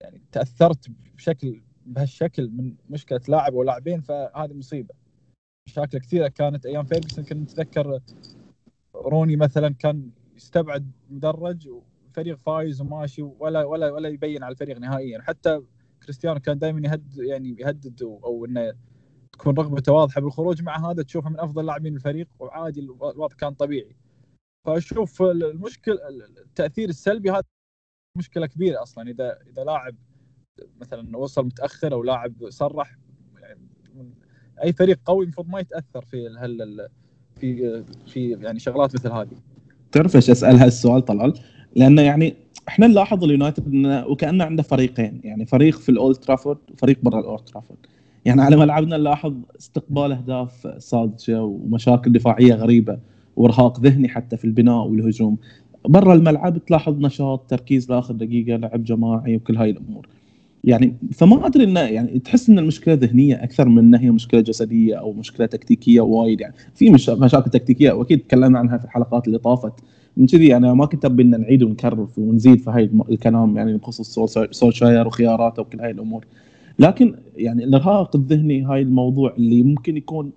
يعني 0.02 0.22
تأثرت 0.32 0.90
بشكل 1.16 1.62
بهالشكل 1.86 2.50
من 2.50 2.76
مشكلة 2.90 3.22
لاعب 3.28 3.54
أو 3.54 3.64
لاعبين 3.64 4.02
فهذه 4.02 4.54
مصيبة. 4.54 4.96
مشاكل 5.68 5.98
كثيرة 6.00 6.28
كانت 6.28 6.66
أيام 6.66 6.86
فيرجسون. 6.86 7.26
كنت 7.26 7.34
نتذكر 7.52 8.00
روني 8.96 9.36
مثلا 9.36 9.74
كان 9.74 10.12
يستبعد 10.36 10.92
مدرج 11.10 11.68
وفريق 11.68 12.38
فايز 12.38 12.82
وماشي 12.82 13.22
ولا 13.22 13.64
ولا 13.64 13.92
ولا 13.92 14.10
يبين 14.10 14.44
على 14.44 14.52
الفريق 14.52 14.78
نهائيا. 14.78 15.22
حتى 15.22 15.62
كريستيانو 16.10 16.40
كان 16.40 16.60
دائما 16.60 16.88
يهدد 16.88 17.18
يعني 17.18 17.56
يهدد 17.60 18.04
أو 18.04 18.46
إنه 18.46 18.74
تكون 19.32 19.56
رغبته 19.56 19.92
واضحة 19.92 20.22
بالخروج 20.22 20.62
مع 20.62 20.92
هذا 20.92 21.04
تشوفه 21.04 21.30
من 21.30 21.40
أفضل 21.40 21.66
لاعبين 21.66 21.96
الفريق 21.96 22.28
وعادي 22.40 22.80
الوضع 22.80 23.36
كان 23.36 23.54
طبيعي. 23.54 23.96
فأشوف 24.66 25.22
المشكلة 25.22 25.98
التأثير 26.46 26.90
السلبي 26.90 27.32
هذا 27.32 27.44
مشكلة 28.18 28.46
كبيرة 28.46 28.82
أصلا. 28.82 29.10
إذا 29.10 29.40
إذا 29.48 29.64
لاعب 29.64 29.96
مثلا 30.82 31.18
وصل 31.18 31.46
متأخر 31.46 31.94
أو 31.94 32.04
لاعب 32.04 32.50
صرح 32.50 32.98
يعني 33.42 33.70
أي 34.64 34.74
فريق 34.74 35.00
قوي 35.06 35.24
المفروض 35.24 35.48
ما 35.48 35.60
يتأثر 35.60 36.06
في 36.06 36.28
هال 36.28 36.90
في 37.36 37.84
في 38.08 38.32
يعني 38.32 38.60
شغلات 38.60 38.96
مثل 38.96 39.12
هذه. 39.12 39.42
تعرف 39.92 40.16
إيش 40.16 40.30
أسأل 40.30 40.56
هالسؤال 40.56 41.06
طلال؟ 41.06 41.34
لأنه 41.76 42.02
يعني 42.02 42.36
إحنا 42.70 42.88
نلاحظ 42.88 43.24
اليونايتد 43.24 43.68
انه 43.68 44.08
وكأنه 44.08 44.44
عنده 44.44 44.64
فريقين 44.64 45.22
يعني 45.24 45.46
فريق 45.46 45.78
في 45.78 45.90
الأولد 45.90 46.16
ترافورد 46.16 46.58
وفريق 46.74 46.98
برا 47.04 47.20
الأولد 47.20 47.40
ترافورد. 47.40 47.80
يعني 48.26 48.42
على 48.42 48.58
ملعبنا 48.58 48.98
نلاحظ 48.98 49.34
استقبال 49.60 50.12
أهداف 50.12 50.68
ساذجه 50.78 51.44
ومشاكل 51.44 52.12
دفاعية 52.12 52.54
غريبة 52.54 52.98
وإرهاق 53.36 53.80
ذهني 53.80 54.08
حتى 54.08 54.38
في 54.38 54.46
البناء 54.46 54.88
والهجوم. 54.88 55.38
برا 55.88 56.14
الملعب 56.14 56.66
تلاحظ 56.66 57.00
نشاط 57.00 57.46
تركيز 57.50 57.92
لآخر 57.92 58.14
دقيقة 58.14 58.58
لعب 58.58 58.84
جماعي 58.84 59.36
وكل 59.36 59.58
هاي 59.58 59.70
الأمور. 59.70 60.08
يعني 60.64 60.96
فما 61.14 61.46
أدري 61.48 61.64
إنه 61.64 61.80
يعني 61.80 62.20
تحس 62.20 62.50
إن 62.50 62.60
المشكلة 62.60 62.94
ذهنية 62.94 63.44
أكثر 63.44 63.70
من 63.70 63.78
إنها 63.80 64.02
هي 64.02 64.12
مشكلة 64.12 64.42
جسدية 64.42 64.96
أو 64.96 65.14
مشكلة 65.14 65.46
تكتيكية 65.46 66.02
وايد. 66.02 66.42
يعني 66.42 66.54
في 66.76 66.90
مش 66.90 67.10
مشاكل 67.10 67.50
تكتيكية 67.50 67.92
وأكيد 67.92 68.20
تكلمنا 68.20 68.60
عنها 68.60 68.78
في 68.78 68.86
الحلقات 68.86 69.28
اللي 69.28 69.38
طافت. 69.38 69.74
من 70.18 70.28
كذي 70.28 70.56
أنا 70.56 70.74
ما 70.74 70.86
كنت 70.86 71.06
أبي 71.06 71.24
إن 71.24 71.42
نعيد 71.42 71.64
ونكرر 71.64 72.08
ونزيد 72.18 72.60
في 72.60 72.70
هاي 72.70 72.90
الكلام 73.10 73.58
يعني 73.58 73.78
بخصوص 73.78 74.20
سولشاير 74.52 75.08
وخياراته 75.08 75.62
وكل 75.62 75.80
هاي 75.80 75.92
الأمور 75.92 76.26
لكن 76.80 77.16
يعني 77.38 77.64
الإرهاق 77.64 78.16
الذهني 78.16 78.64
هاي 78.64 78.82
الموضوع 78.82 79.34
اللي 79.38 79.64
ممكن 79.64 79.98
يكون 79.98 80.32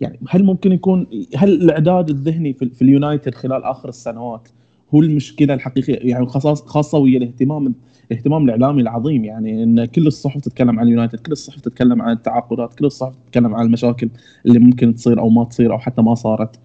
يعني 0.00 0.18
هل 0.28 0.44
ممكن 0.44 0.72
يكون 0.72 1.06
هل 1.36 1.52
الإعداد 1.52 2.10
الذهني 2.10 2.52
في, 2.52 2.68
في 2.68 2.82
اليونايتد 2.82 3.34
خلال 3.34 3.64
آخر 3.64 3.88
السنوات 3.88 4.48
هو 4.94 5.00
المشكلة 5.00 5.54
الحقيقية 5.54 6.10
يعني 6.10 6.26
خاصة 6.26 6.98
ويا 6.98 7.18
الاهتمام 7.18 7.74
الاهتمام 8.10 8.44
الإعلامي 8.44 8.82
العظيم 8.82 9.24
يعني 9.24 9.62
إن 9.62 9.84
كل 9.84 10.06
الصحف 10.06 10.40
تتكلم 10.40 10.80
عن 10.80 10.86
اليونايتد، 10.86 11.18
كل 11.18 11.32
الصحف 11.32 11.60
تتكلم 11.60 12.02
عن 12.02 12.12
التعاقدات، 12.12 12.74
كل 12.74 12.86
الصحف 12.86 13.14
تتكلم 13.26 13.54
عن 13.54 13.66
المشاكل 13.66 14.08
اللي 14.46 14.58
ممكن 14.58 14.94
تصير 14.94 15.20
أو 15.20 15.28
ما 15.28 15.44
تصير 15.44 15.72
أو 15.72 15.78
حتى 15.78 16.02
ما 16.02 16.14
صارت. 16.14 16.60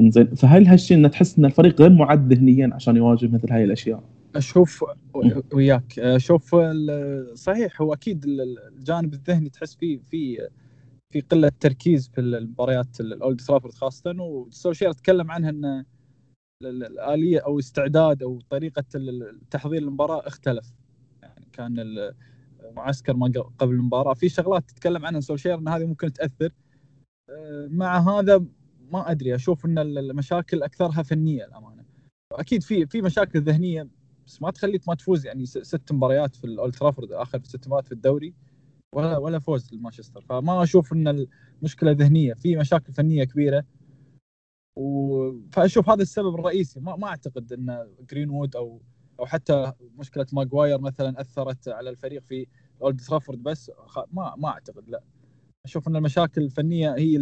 زين 0.00 0.34
فهل 0.34 0.66
هالشيء 0.66 0.96
ان 0.96 1.10
تحس 1.10 1.38
إن 1.38 1.44
الفريق 1.44 1.80
غير 1.80 1.90
معد 1.92 2.32
ذهنيا 2.32 2.70
عشان 2.72 2.96
يواجه 2.96 3.26
مثل 3.26 3.52
هاي 3.52 3.64
الأشياء؟ 3.64 4.02
أشوف 4.36 4.84
وياك. 5.52 5.98
أشوف 5.98 6.56
صحيح 7.34 7.82
هو 7.82 7.94
أكيد 7.94 8.24
الجانب 8.78 9.14
الذهني 9.14 9.48
تحس 9.48 9.74
فيه 9.74 9.98
في 10.10 10.48
في 11.12 11.20
قلة 11.20 11.52
تركيز 11.60 12.10
في 12.14 12.20
المباريات 12.20 13.00
الأولد 13.00 13.40
ترافورد 13.40 13.74
خاصة. 13.74 14.14
وسولشير 14.18 14.92
تكلم 14.92 15.30
عنها 15.30 15.50
إن 15.50 15.84
الآلية 16.62 17.38
أو 17.38 17.58
استعداد 17.58 18.22
أو 18.22 18.40
طريقة 18.50 18.84
تحضير 19.50 19.82
المباراة 19.82 20.26
اختلف. 20.26 20.72
يعني 21.22 21.48
كان 21.52 21.94
المعسكر 22.64 23.16
ما 23.16 23.32
قبل 23.58 23.74
المباراة. 23.74 24.14
في 24.14 24.28
شغلات 24.28 24.70
تتكلم 24.70 25.06
عنها 25.06 25.20
سولشير 25.20 25.58
إن 25.58 25.68
هذه 25.68 25.84
ممكن 25.84 26.12
تأثر. 26.12 26.50
آه، 27.30 27.68
مع 27.70 27.98
هذا 27.98 28.44
ما 28.90 29.10
أدري 29.10 29.34
أشوف 29.34 29.66
إن 29.66 29.78
المشاكل 29.78 30.62
أكثرها 30.62 31.02
فنية 31.02 31.44
الأمانة. 31.44 31.84
أكيد 32.32 32.62
في 32.62 32.86
في 32.86 33.02
مشاكل 33.02 33.40
ذهنية 33.40 33.88
بس 34.26 34.42
ما 34.42 34.50
تخليك 34.50 34.88
ما 34.88 34.94
تفوز 34.94 35.26
يعني. 35.26 35.46
ست 35.46 35.92
مباريات 35.92 36.36
في 36.36 36.44
الاولد 36.44 36.74
ترافورد 36.74 37.12
آخر 37.12 37.40
ست 37.42 37.66
مباريات 37.66 37.86
في 37.86 37.92
الدوري 37.92 38.34
ولا 38.94 39.18
ولا 39.18 39.38
فوز 39.38 39.74
لمانشستر. 39.74 40.20
فما 40.20 40.62
أشوف 40.62 40.92
إن 40.92 41.26
المشكلة 41.62 41.90
ذهنية. 41.90 42.34
في 42.34 42.56
مشاكل 42.56 42.92
فنية 42.92 43.24
كبيرة. 43.24 43.64
و... 44.76 45.30
فأشوف 45.52 45.90
هذا 45.90 46.02
السبب 46.02 46.34
الرئيسي. 46.34 46.80
ما, 46.80 46.96
ما 46.96 47.06
أعتقد 47.06 47.52
إن 47.52 47.88
جرينوود 48.10 48.56
أو 48.56 48.82
أو 49.20 49.26
حتى 49.26 49.72
مشكلة 49.98 50.26
ماجواير 50.32 50.80
مثلا 50.80 51.20
أثرت 51.20 51.68
على 51.68 51.90
الفريق 51.90 52.22
في 52.22 52.46
اولد 52.82 53.00
ترافورد 53.00 53.42
بس 53.42 53.70
ما 54.12 54.34
ما 54.36 54.48
أعتقد 54.48 54.88
لا. 54.88 55.02
أشوف 55.64 55.88
إن 55.88 55.96
المشاكل 55.96 56.42
الفنية 56.42 56.94
هي 56.94 57.16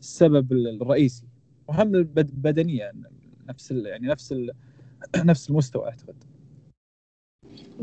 السبب 0.00 0.52
الرئيسي. 0.52 1.26
وهم 1.68 1.94
البدنيه 1.94 2.92
نفس 3.48 3.70
يعني 3.70 4.08
نفس 4.08 4.34
نفس 5.16 5.50
المستوى 5.50 5.84
أعتقد. 5.84 6.14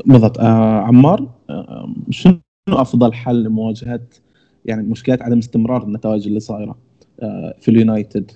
بالضبط. 0.06 0.38
آه 0.38 0.80
عمار 0.80 1.30
آه 1.50 1.94
شنو 2.10 2.40
أفضل 2.68 3.12
حل 3.12 3.42
لمواجهة 3.42 4.00
يعني 4.64 4.82
مشكله 4.82 5.18
عدم 5.20 5.38
استمرار 5.38 5.82
النتائج 5.82 6.26
اللي 6.26 6.40
صايرة 6.40 6.78
آه 7.22 7.54
في 7.60 7.70
اليونايتد؟ 7.70 8.30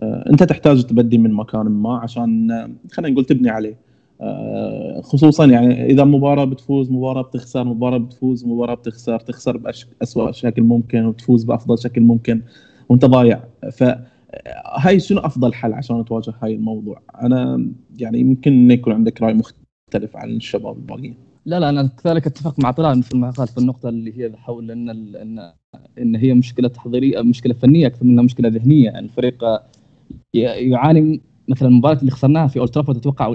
آه 0.00 0.24
أنت 0.30 0.42
تحتاج 0.42 0.84
تبدي 0.84 1.18
من 1.18 1.32
مكان 1.32 1.66
ما 1.66 1.98
عشان 1.98 2.50
آه، 2.50 2.70
خلينا 2.92 3.12
نقول 3.12 3.24
تبني 3.24 3.50
عليه. 3.50 3.86
آه، 4.20 5.00
خصوصا 5.00 5.46
يعني 5.46 5.86
إذا 5.86 6.04
مباراة 6.04 6.44
بتفوز 6.44 6.90
مباراة 6.90 7.22
بتخسر 7.22 7.64
مباراة 7.64 7.98
بتفوز 7.98 8.44
مباراة 8.44 8.74
بتخسر 8.74 9.20
تخسر 9.20 9.56
باسوء 9.56 10.32
شكل 10.32 10.62
ممكن 10.62 11.04
وتفوز 11.04 11.44
بأفضل 11.44 11.78
شكل 11.78 12.00
ممكن. 12.00 12.42
وانت 12.88 13.04
ضايع. 13.04 13.40
فهاي 13.72 15.00
شنو 15.00 15.20
أفضل 15.20 15.54
حل 15.54 15.72
عشان 15.72 16.04
تواجه 16.04 16.34
هاي 16.42 16.54
الموضوع؟ 16.54 17.02
أنا 17.22 17.68
يعني 17.98 18.20
يمكن 18.20 18.70
يكون 18.70 18.92
عندك 18.92 19.22
رأي 19.22 19.34
مختلف 19.34 20.16
عن 20.16 20.30
الشباب 20.30 20.76
الباقيين. 20.76 21.14
لا 21.44 21.60
لا 21.60 21.70
أنا 21.70 21.90
كذلك 22.04 22.26
أتفق 22.26 22.60
مع 22.60 22.70
طلال 22.70 22.98
مثل 22.98 23.16
ما 23.16 23.30
قال 23.30 23.48
في 23.48 23.58
النقطة 23.58 23.88
اللي 23.88 24.18
هي 24.18 24.32
حول 24.36 24.70
إن 24.70 24.88
ان 24.90 25.52
إن 25.98 26.16
هي 26.16 26.34
مشكلة 26.34 26.68
تحضيرية 26.68 27.20
مشكلة 27.20 27.54
فنية 27.54 27.86
أكثر 27.86 28.04
منها 28.04 28.24
مشكلة 28.24 28.48
ذهنية. 28.48 28.98
الفريق 28.98 29.44
يعاني 30.34 31.20
مثلا 31.48 31.68
المباراة 31.68 31.98
اللي 32.00 32.10
خسرناها 32.10 32.46
في 32.46 32.58
اولد 32.58 32.96
أتوقع 32.96 33.34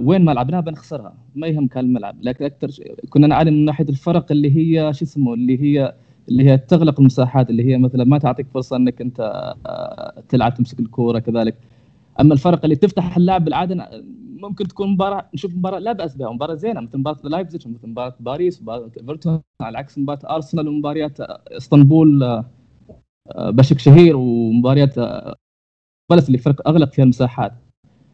وين 0.00 0.24
ما 0.24 0.32
لعبناها 0.32 0.60
بنخسرها. 0.60 1.14
ما 1.34 1.46
يهم 1.46 1.66
كان 1.66 1.84
الملعب. 1.84 2.16
لكن 2.22 2.44
أكثر 2.44 2.70
كنا 3.10 3.26
نعاني 3.26 3.50
من 3.50 3.64
ناحية 3.64 3.88
الفرق 3.88 4.32
اللي 4.32 4.56
هي 4.56 4.92
شو 4.94 5.04
اسمه 5.04 5.34
اللي 5.34 5.62
هي 5.62 5.94
اللي 6.28 6.44
هي 6.50 6.58
تغلق 6.58 7.00
المساحات 7.00 7.50
اللي 7.50 7.64
هي 7.64 7.78
مثلا 7.78 8.04
ما 8.04 8.18
تعطيك 8.18 8.46
فرصة 8.54 8.76
إنك 8.76 9.00
أنت 9.00 9.20
آه، 9.66 10.22
تلعب 10.28 10.54
تمسك 10.54 10.80
الكورة 10.80 11.18
كذلك. 11.18 11.56
أما 12.20 12.34
الفرق 12.34 12.64
اللي 12.64 12.76
تفتح 12.76 13.16
اللعب 13.16 13.44
بالعادة 13.44 13.90
ممكن 14.36 14.68
تكون 14.68 14.88
مباراة 14.88 15.28
نشوف 15.34 15.54
مباراة 15.54 15.78
لا 15.78 15.92
بأس 15.92 16.16
بها 16.16 16.30
مباراة 16.32 16.54
زينة 16.54 16.80
مثل 16.80 16.98
مباراة 16.98 17.18
لايبزيج 17.24 17.68
مثل 17.68 17.86
مباراة 17.88 18.14
باريس 18.20 18.62
مباراة 18.62 18.90
إيفرتون 19.00 19.40
على 19.60 19.78
عكس 19.78 19.98
مباراة 19.98 20.34
أرسنال 20.34 20.68
ومباريات 20.68 21.20
إسطنبول 21.20 22.22
آه، 22.22 22.44
آه، 23.30 23.50
باشاك 23.50 23.78
شهير 23.78 24.16
ومباريات 24.16 24.94
بالاس 26.10 26.26
اللي 26.26 26.38
فرق 26.38 26.68
أغلق 26.68 26.92
فيها 26.92 27.02
المساحات. 27.04 27.52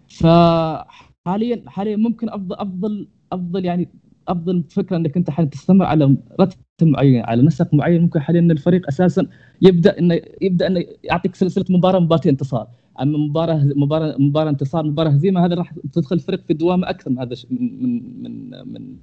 فحاليا 0.09 1.63
حاليا 1.67 1.97
ممكن 1.97 2.29
أفضل 2.31 2.57
أفضل 2.57 3.09
أفضل 3.33 3.65
يعني 3.65 3.89
أفضل 4.29 4.65
فكرة 4.71 4.97
إنك 4.97 5.17
أنت 5.17 5.31
تستمر 5.53 5.85
على 5.85 6.17
رتم 6.41 6.59
معين 6.83 7.23
على 7.25 7.43
نسق 7.43 7.75
معين. 7.75 8.03
ممكن 8.03 8.21
حاليا 8.21 8.41
إن 8.41 8.51
الفريق 8.51 8.89
أساسا 8.89 9.27
يبدأ 9.63 9.99
انه 9.99 10.21
يبدأ 10.43 10.67
انه 10.67 10.85
يعطيك 11.05 11.35
سلسلة 11.35 11.65
مباراة 11.71 11.99
مباراتين 12.01 12.31
انتصار. 12.31 12.69
أما 13.01 13.19
مباراة 13.19 13.65
مباراة 13.77 14.17
مباراة 14.19 14.51
انتصار 14.51 14.85
مباراة 14.85 15.11
هزيمة 15.11 15.45
هذا 15.47 15.55
راح 15.55 15.75
تدخل 15.93 16.17
الفريق 16.17 16.45
في 16.47 16.55
دوامه 16.55 16.91
أكثر 16.91 17.11
من 17.11 17.19
هذا 17.19 17.37
من 17.51 18.23
من 18.23 18.51
من 18.73 18.97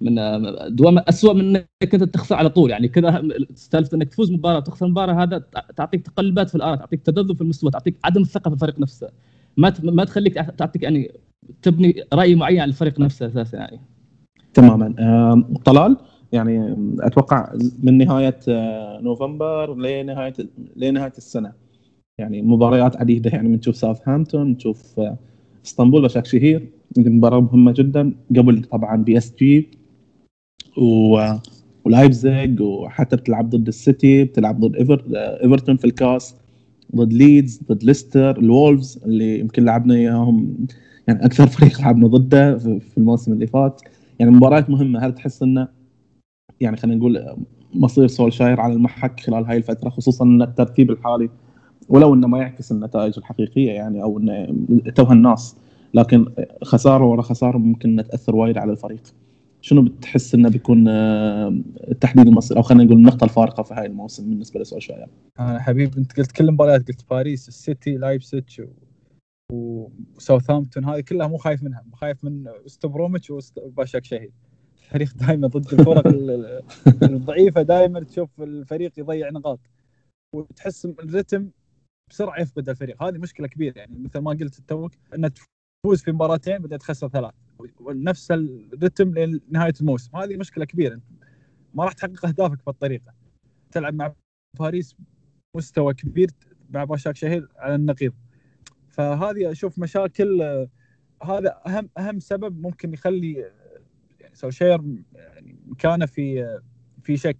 من 0.00 0.14
دوامه 0.76 1.04
اسوء 1.08 1.34
من 1.34 1.56
إنك 1.56 1.94
أنت 1.94 2.04
تخسر 2.04 2.34
على 2.34 2.48
طول. 2.50 2.70
يعني 2.70 2.88
كذا 2.88 3.22
سالفة 3.54 3.96
إنك 3.96 4.08
تفوز 4.08 4.32
مباراة 4.32 4.56
وتخسر 4.58 4.86
مباراة 4.86 5.22
هذا 5.22 5.44
تعطيك 5.76 6.06
تقلبات 6.06 6.48
في 6.48 6.54
الآراء 6.54 6.76
تعطيك 6.76 7.02
تذبذب 7.02 7.36
في 7.36 7.42
المستوى 7.42 7.70
تعطيك 7.70 7.96
عدم 8.04 8.22
الثقة 8.22 8.48
في 8.48 8.54
الفريق 8.54 8.80
نفسه. 8.80 9.08
ما 9.56 9.72
ما 9.82 10.04
تخليك 10.04 10.34
تعطيك 10.34 10.82
يعني 10.82 11.12
تبني 11.62 12.04
رأي 12.12 12.34
معين 12.34 12.60
عن 12.60 12.68
الفريق 12.68 13.00
نفسه 13.00 13.26
أساسا 13.26 13.56
يعني. 13.58 13.80
تماما. 14.54 14.94
طلال 15.64 15.96
يعني 16.32 16.76
أتوقع 17.00 17.52
من 17.82 17.98
نهاية 17.98 18.38
آه، 18.48 19.00
نوفمبر 19.00 19.74
لنهاية 19.74 20.34
لنهاية 20.76 21.12
السنة. 21.18 21.52
يعني 22.18 22.42
مباريات 22.42 22.96
عديدة 22.96 23.30
يعني 23.30 23.48
بنشوف 23.48 23.76
ساوثهامبتون 23.76 24.46
نشوف 24.46 25.00
آه، 25.00 25.16
إسطنبول 25.66 26.02
باشاك 26.02 26.28
شهير 26.28 26.68
مباراه 26.96 27.40
مهمة 27.40 27.72
جدا. 27.72 28.14
قبل 28.36 28.62
طبعا 28.62 28.96
بي 28.96 29.18
إس 29.18 29.34
جي 29.38 29.68
و 30.76 31.26
ولايبزيج 31.84 32.60
وحتى 32.60 33.16
بتلعب 33.16 33.50
ضد 33.50 33.68
السيتي 33.68 34.24
بتلعب 34.24 34.60
ضد 34.60 34.76
إيفر... 34.76 35.04
آه، 35.16 35.42
إيفرتون 35.44 35.76
في 35.76 35.84
الكاس 35.84 36.36
ضد 36.96 37.12
ليدز 37.12 37.60
ضد 37.68 37.84
ليستر 37.84 38.38
الولفز 38.38 39.00
اللي 39.04 39.38
يمكن 39.40 39.64
لعبنا 39.64 39.94
إياهم 39.94 40.66
يعني 41.08 41.24
أكثر 41.24 41.46
فريق 41.56 41.80
لعبنا 41.80 42.06
ضده 42.06 42.58
في 42.58 42.98
الموسم 42.98 43.32
اللي 43.32 43.46
فات. 43.46 43.82
يعني 44.22 44.36
مباريات 44.36 44.70
مهمة. 44.70 45.06
هل 45.06 45.14
تحس 45.14 45.42
إنه 45.42 45.68
يعني 46.60 46.76
خلينا 46.76 46.98
نقول 46.98 47.36
مصير 47.74 48.06
سولشاير 48.06 48.60
على 48.60 48.72
المحك 48.72 49.20
خلال 49.20 49.44
هاي 49.44 49.56
الفترة 49.56 49.90
خصوصا 49.90 50.24
إن 50.24 50.42
الترتيب 50.42 50.90
الحالي 50.90 51.30
ولو 51.88 52.14
إنه 52.14 52.26
ما 52.26 52.38
يعكس 52.38 52.72
النتائج 52.72 53.14
الحقيقية 53.18 53.70
يعني 53.70 54.02
أو 54.02 54.18
انه 54.18 54.54
توها 54.94 55.12
الناس 55.12 55.56
لكن 55.94 56.26
خسارة 56.64 57.04
ورا 57.04 57.22
خسارة 57.22 57.58
ممكن 57.58 58.04
تأثر 58.10 58.36
وايد 58.36 58.58
على 58.58 58.72
الفريق. 58.72 59.02
شنو 59.60 59.82
بتحس 59.82 60.34
إنه 60.34 60.48
بيكون 60.48 60.88
آه، 60.88 61.60
تحديد 62.00 62.26
المصير 62.26 62.56
أو 62.56 62.62
خلينا 62.62 62.84
نقول 62.84 62.96
النقطة 62.96 63.24
الفارقة 63.24 63.62
في 63.62 63.74
هاي 63.74 63.86
الموسم 63.86 64.30
بالنسبة 64.30 64.60
لسولشاير 64.60 65.06
أنا 65.40 65.58
حبيبي 65.58 65.98
أنت 65.98 66.16
قلت 66.16 66.32
كل 66.32 66.48
المباريات 66.48 66.88
قلت 66.88 67.04
باريس 67.10 67.48
السيتي 67.48 67.96
لايبسيتش 67.96 68.62
وساوثامبتون 69.52 70.84
هذه 70.84 71.00
كلها 71.00 71.26
مو 71.26 71.36
خايف 71.36 71.62
منها 71.62 71.84
خايف 71.92 72.24
من 72.24 72.48
ويست 72.66 72.87
بروميتش 72.87 73.30
وباشاك 73.30 74.04
شهير. 74.04 74.32
الفريق 74.82 75.14
دائما 75.14 75.46
ضد 75.48 75.72
الفرق 75.72 76.06
الضعيفة 77.02 77.62
دائما 77.62 78.00
تشوف 78.00 78.40
الفريق 78.40 78.98
يضيع 78.98 79.30
نقاط. 79.30 79.60
وتحس 80.34 80.84
الرتم 80.84 81.50
بسرعة 82.10 82.40
يفقد 82.40 82.68
الفريق. 82.68 83.02
هذه 83.02 83.18
مشكلة 83.18 83.46
كبيرة 83.46 83.78
يعني 83.78 83.98
مثل 83.98 84.18
ما 84.18 84.30
قلت 84.30 84.60
توك 84.60 84.92
ان 85.14 85.30
تفوز 85.32 86.02
في 86.02 86.12
مباراتين 86.12 86.58
بعدين 86.58 86.78
تخسر 86.78 87.08
ثلاث. 87.08 87.34
ونفس 87.80 88.30
الرتم 88.30 89.14
لنهاية 89.18 89.74
الموسم. 89.80 90.16
هذه 90.16 90.36
مشكلة 90.36 90.64
كبيرة. 90.64 91.00
ما 91.74 91.84
راح 91.84 91.92
تحقق 91.92 92.26
أهدافك 92.26 92.66
بالطريقة. 92.66 93.14
تلعب 93.70 93.94
مع 93.94 94.14
باريس 94.58 94.96
مستوى 95.56 95.94
كبير 95.94 96.30
مع 96.70 96.84
باشاك 96.84 97.16
شهير 97.16 97.48
على 97.56 97.74
النقيض. 97.74 98.12
فهذه 98.92 99.50
أشوف 99.50 99.78
مشاكل 99.78 100.42
هذا 101.22 101.60
أهم 101.66 101.88
أهم 101.98 102.20
سبب 102.20 102.62
ممكن 102.62 102.92
يخلي 102.92 103.52
يعني 104.20 104.34
سولشير 104.34 104.80
يعني 105.14 105.56
مكانه 105.66 106.06
في 106.06 106.60
في 107.02 107.16
شك. 107.16 107.38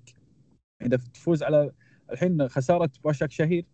إذا 0.83 0.97
تفوز 0.97 1.43
على 1.43 1.73
الحين 2.13 2.49
خسارة 2.49 2.91
باشاك 3.05 3.31
شهير 3.31 3.67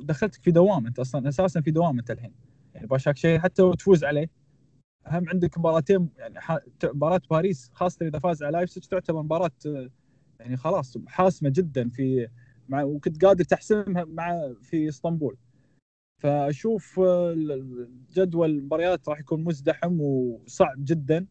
دخلتك 0.00 0.42
في 0.42 0.50
دوامة 0.50 0.86
أنت 0.86 0.98
أصلا 0.98 1.28
أساسا 1.28 1.60
في 1.60 1.70
دوامة 1.70 1.98
أنت 1.98 2.10
الحين. 2.10 2.34
يعني 2.74 2.86
باشاك 2.86 3.16
شهير 3.16 3.40
حتى 3.40 3.62
لو 3.62 3.74
تفوز 3.74 4.04
عليه 4.04 4.30
هم 5.06 5.28
عندك 5.28 5.58
مباراتين 5.58 6.08
يعني 6.18 6.34
مباراة 6.84 7.20
باريس 7.30 7.70
خاصة 7.74 8.06
إذا 8.06 8.18
فاز 8.18 8.42
على 8.42 8.52
لايبسج 8.52 8.82
تعتبر 8.82 9.22
مباراة 9.22 9.50
يعني 10.40 10.56
خلاص 10.56 10.98
حاسمة 11.06 11.48
جدا 11.48 11.88
في 11.88 12.28
مع 12.68 12.82
وكنت 12.82 13.24
قادر 13.24 13.44
تحسمها 13.44 14.04
مع 14.04 14.54
في 14.62 14.88
إسطنبول. 14.88 15.36
فأشوف 16.18 17.00
جدول 18.12 18.50
المباريات 18.50 19.08
راح 19.08 19.20
يكون 19.20 19.44
مزدحم 19.44 20.00
وصعب 20.00 20.84
جدا. 20.84 21.26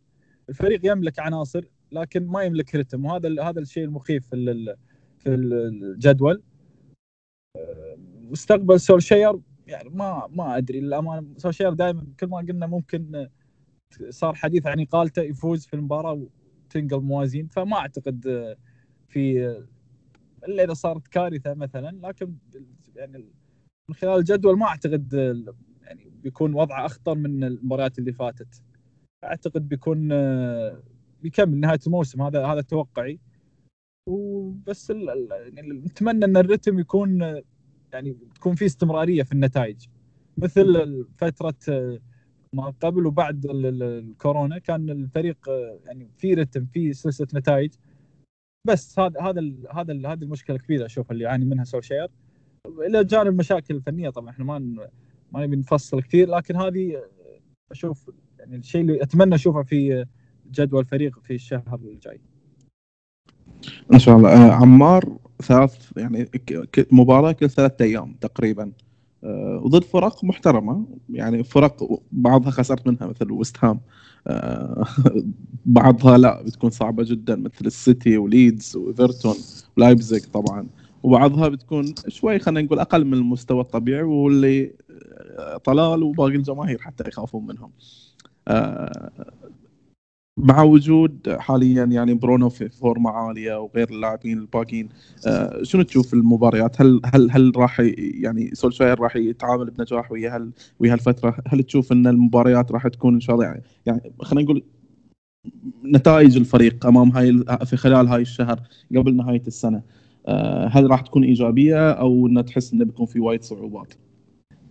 الفريق 0.50 0.92
يملك 0.92 1.20
عناصر 1.20 1.66
لكن 1.92 2.28
ما 2.28 2.44
يملك 2.44 2.76
رتم 2.76 3.06
وهذا 3.06 3.44
هذا 3.44 3.60
الشيء 3.60 3.84
المخيف 3.84 4.28
في 4.28 4.76
في 5.18 5.30
الجدول. 5.30 6.44
مستقبل 8.32 8.80
سولشير 8.80 9.40
يعني 9.68 9.90
ما 9.90 10.28
ما 10.30 10.58
أدري 10.58 10.80
للأمانة. 10.80 11.28
سولشير 11.38 11.74
دائما 11.74 12.08
كل 12.20 12.28
ما 12.28 12.38
قلنا 12.38 12.68
ممكن 12.68 13.28
صار 14.10 14.36
حديث 14.36 14.68
عن 14.68 14.82
إقالته 14.82 15.22
يفوز 15.22 15.66
في 15.66 15.74
المباراة 15.74 16.28
وتنقل 16.68 17.02
موازين. 17.02 17.48
فما 17.48 17.78
أعتقد 17.78 18.56
في 19.08 19.48
إلا 20.48 20.64
إذا 20.64 20.74
صارت 20.74 21.08
كارثة 21.08 21.54
مثلا 21.54 22.00
لكن 22.04 22.34
يعني 22.96 23.26
من 23.90 23.96
خلال 23.96 24.20
الجدول 24.20 24.58
ما 24.58 24.66
أعتقد 24.66 25.14
يعني 25.84 26.12
بيكون 26.24 26.54
وضعه 26.54 26.86
أخطر 26.86 27.16
من 27.16 27.44
المباريات 27.44 28.00
اللي 28.00 28.14
فاتت. 28.14 28.62
أعتقد 29.24 29.70
بيكون 29.70 30.08
بيكمل 31.22 31.60
نهاية 31.60 31.80
الموسم 31.88 32.22
هذا 32.22 32.46
هذا 32.46 32.62
توقعي. 32.62 33.20
وبس 34.10 34.90
يعني 34.90 35.70
نتمنى 35.74 36.26
إن 36.26 36.38
الرتم 36.38 36.80
يكون 36.80 37.22
يعني 37.94 38.18
تكون 38.36 38.56
في 38.56 38.66
استمرارية 38.66 39.24
في 39.24 39.32
النتائج. 39.32 39.88
مثل 40.38 41.06
فترة 41.18 42.00
ما 42.54 42.70
قبل 42.82 43.06
وبعد 43.06 43.46
الكورونا 43.50 44.58
كان 44.60 44.90
الفريق 44.90 45.38
يعني 45.86 46.10
في 46.18 46.34
رتم 46.34 46.66
في 46.66 46.94
سلسلة 46.94 47.28
نتائج. 47.36 47.74
بس 48.68 49.00
هذا 49.00 49.22
هذا 49.22 49.42
هذا 49.74 49.94
هذه 49.94 50.24
المشكلة 50.24 50.56
الكبيره 50.56 50.86
أشوف 50.86 51.12
اللي 51.12 51.24
يعاني 51.24 51.46
منها 51.46 51.64
سولشير. 51.64 52.08
إلى 52.88 53.04
جانب 53.04 53.28
المشاكل 53.28 53.76
الفنية 53.76 54.10
طبعا 54.10 54.30
إحنا 54.30 54.46
ما 54.46 54.60
ما 55.32 55.46
نبي 55.46 55.56
نفصل 55.56 56.02
كثير 56.02 56.30
لكن 56.30 56.56
هذه 56.56 57.04
أشوف 57.72 58.10
يعني 58.40 58.56
الشيء 58.56 58.82
اللي 58.82 59.04
أتمنى 59.04 59.36
أشوفه 59.36 59.64
في 59.64 60.06
جدول 60.52 60.80
الفريق 60.80 61.20
في 61.24 61.36
الشهر 61.36 61.80
الجاي. 61.84 62.20
ان 63.94 64.00
شاء 64.00 64.18
الله. 64.18 64.30
آه 64.30 64.52
عمار 64.52 65.18
ثلاث 65.42 65.92
يعني 65.98 66.30
مباراة 66.92 67.32
كل 67.32 67.50
ثلاثة 67.50 67.86
أيام 67.86 68.14
تقريبا. 68.22 68.72
آه 69.24 69.62
وضد 69.64 69.84
فرق 69.84 70.24
محترمة 70.24 70.86
يعني 71.10 71.44
فرق 71.44 72.02
بعضها 72.12 72.52
خسرت 72.52 72.88
منها 72.88 73.08
مثل 73.08 73.32
ويست 73.32 73.58
هام. 73.66 73.80
آه 74.28 74.86
بعضها 75.66 76.18
لا 76.18 76.42
بتكون 76.42 76.70
صعبة 76.70 77.04
جدا 77.04 77.36
مثل 77.36 77.66
السيتي 77.66 78.18
وليدز 78.18 78.76
وإيفرتون 78.76 79.36
ولايبزيج 79.78 80.24
طبعا. 80.26 80.68
وبعضها 81.08 81.48
بتكون 81.48 81.94
شوي 82.08 82.40
خلينا 82.40 82.62
نقول 82.62 82.80
أقل 82.80 83.06
من 83.06 83.14
المستوى 83.14 83.62
الطبيعي 83.62 84.04
واللي 84.04 84.74
طلال 85.64 86.04
وباقي 86.04 86.36
الجماهير 86.36 86.82
حتى 86.82 87.04
يخافون 87.08 87.48
منهم. 87.48 87.72
آه، 88.48 89.12
مع 90.38 90.64
وجود 90.64 91.36
حاليا 91.40 91.84
يعني 91.84 92.14
برونو 92.14 92.50
في 92.50 92.70
فورمه 92.70 93.10
عالية 93.10 93.60
وغير 93.60 93.90
اللاعبين 93.90 94.38
الباقيين 94.38 94.90
آه، 95.28 95.64
شنو 95.64 95.82
تشوف 95.82 96.14
المباريات؟ 96.14 96.82
هل 96.82 97.02
هل 97.06 97.32
هل 97.32 97.52
راح 97.56 97.80
يعني 97.98 98.56
سولشاير 98.56 99.00
راح 99.00 99.16
يتعامل 99.16 99.70
بنجاح 99.70 100.12
ويا 100.12 100.38
هل 100.38 100.52
ويا 100.80 100.94
هالفترة؟ 100.94 101.38
هل 101.48 101.64
تشوف 101.64 101.92
إن 101.92 102.08
المباريات 102.08 102.72
راح 102.72 102.88
تكون 102.88 103.14
إن 103.14 103.20
شاء 103.20 103.36
الله 103.36 103.46
يعني, 103.46 103.64
يعني 103.86 104.14
خلينا 104.22 104.46
نقول 104.46 104.64
نتائج 105.86 106.38
الفريق 106.38 106.86
أمام 106.86 107.10
هاي 107.10 107.44
في 107.66 107.78
خلال 107.78 108.08
هاي 108.08 108.22
الشهر 108.22 108.62
قبل 108.96 109.16
نهاية 109.16 109.44
السنة؟ 109.48 109.78
آه، 109.78 110.07
هل 110.70 110.92
راح 110.92 111.02
تكون 111.02 111.24
إيجابية 111.24 111.92
أو 111.92 112.28
ان 112.28 112.46
تحس 112.46 112.74
إنه 112.74 112.86
بيكون 112.86 113.06
في 113.06 113.20
وايد 113.20 113.44
صعوبات؟ 113.44 113.94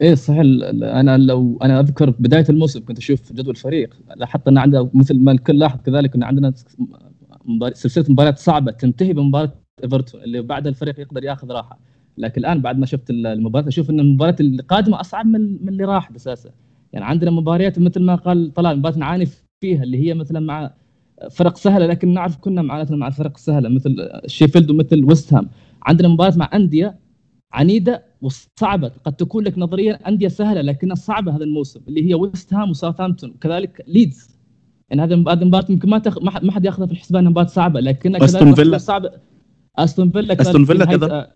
إيه 0.00 0.14
صحيح. 0.14 0.40
أنا 0.82 1.18
لو 1.18 1.58
أنا 1.62 1.80
أذكر 1.80 2.10
بداية 2.10 2.44
الموسم 2.48 2.84
كنت 2.84 2.98
أشوف 2.98 3.32
جدول 3.32 3.50
الفريق 3.50 3.96
لاحظت 4.16 4.48
إن 4.48 4.58
عنده 4.58 4.90
مثل 4.94 5.20
ما 5.20 5.32
الكل 5.32 5.58
لاحظ 5.58 5.80
كذلك 5.80 6.14
إن 6.14 6.22
عندنا 6.22 6.52
سلسلة 7.72 8.04
مباريات 8.08 8.38
صعبة 8.38 8.72
تنتهي 8.72 9.12
بمباراة 9.12 9.52
إيفرتون 9.84 10.22
اللي 10.22 10.42
بعدها 10.42 10.70
الفريق 10.70 11.00
يقدر 11.00 11.24
ياخذ 11.24 11.50
راحة. 11.50 11.78
لكن 12.18 12.40
الآن 12.40 12.62
بعد 12.62 12.78
ما 12.78 12.86
شفت 12.86 13.10
المباراة 13.10 13.68
أشوف 13.68 13.90
إن 13.90 14.00
المباراة 14.00 14.36
القادمة 14.40 15.00
أصعب 15.00 15.26
من 15.26 15.64
من 15.64 15.68
اللي 15.68 15.84
راح 15.84 16.10
أساسا. 16.16 16.50
يعني 16.92 17.04
عندنا 17.04 17.30
مباريات 17.30 17.78
مثل 17.78 18.02
ما 18.02 18.14
قال 18.14 18.54
طلال 18.54 18.78
مباراة 18.78 18.98
نعاني 18.98 19.26
فيها 19.60 19.82
اللي 19.82 20.06
هي 20.08 20.14
مثلا 20.14 20.40
مع 20.40 20.70
فرق 21.30 21.56
سهلة 21.56 21.86
لكن 21.86 22.14
نعرف 22.14 22.36
كنا 22.36 22.62
معاناتنا 22.62 22.96
مع 22.96 23.06
الفرق 23.06 23.32
السهله 23.34 23.68
مثل 23.68 24.08
شيفيلد 24.26 24.70
ومثل 24.70 25.04
ويست 25.04 25.34
هام. 25.34 25.48
عندنا 25.82 26.08
مباراة 26.08 26.36
مع 26.36 26.50
أندية 26.54 26.98
عنيدة 27.52 28.04
وصعبة 28.22 28.92
قد 29.04 29.12
تكون 29.12 29.44
لك 29.44 29.58
نظريا 29.58 30.08
أندية 30.08 30.28
سهلة 30.28 30.60
لكنها 30.60 30.94
صعبة 30.94 31.36
هذا 31.36 31.44
الموسم 31.44 31.80
اللي 31.88 32.10
هي 32.10 32.14
ويست 32.14 32.54
هام 32.54 32.70
وساوثهامبتون 32.70 33.30
وكذلك 33.30 33.84
ليدز. 33.88 34.36
يعني 34.90 35.02
هذه 35.02 35.14
هذه 35.32 35.42
المباراه 35.42 35.66
يمكن 35.70 35.88
ما 35.88 35.98
تخ... 35.98 36.18
ما 36.22 36.52
حد 36.52 36.64
ياخذها 36.64 36.86
في 36.86 36.92
الحسبان 36.92 37.20
إنها 37.20 37.30
مباراة 37.30 37.46
صعبة 37.46 37.80
لكنها 37.80 38.24
أستون 38.24 38.54
فيلا. 38.54 38.78
صعبة. 38.78 39.10
أستون 39.78 40.10
فيلا 40.10 40.40
أستون 40.40 40.64
فيلا 40.64 40.84
كذا. 40.84 41.30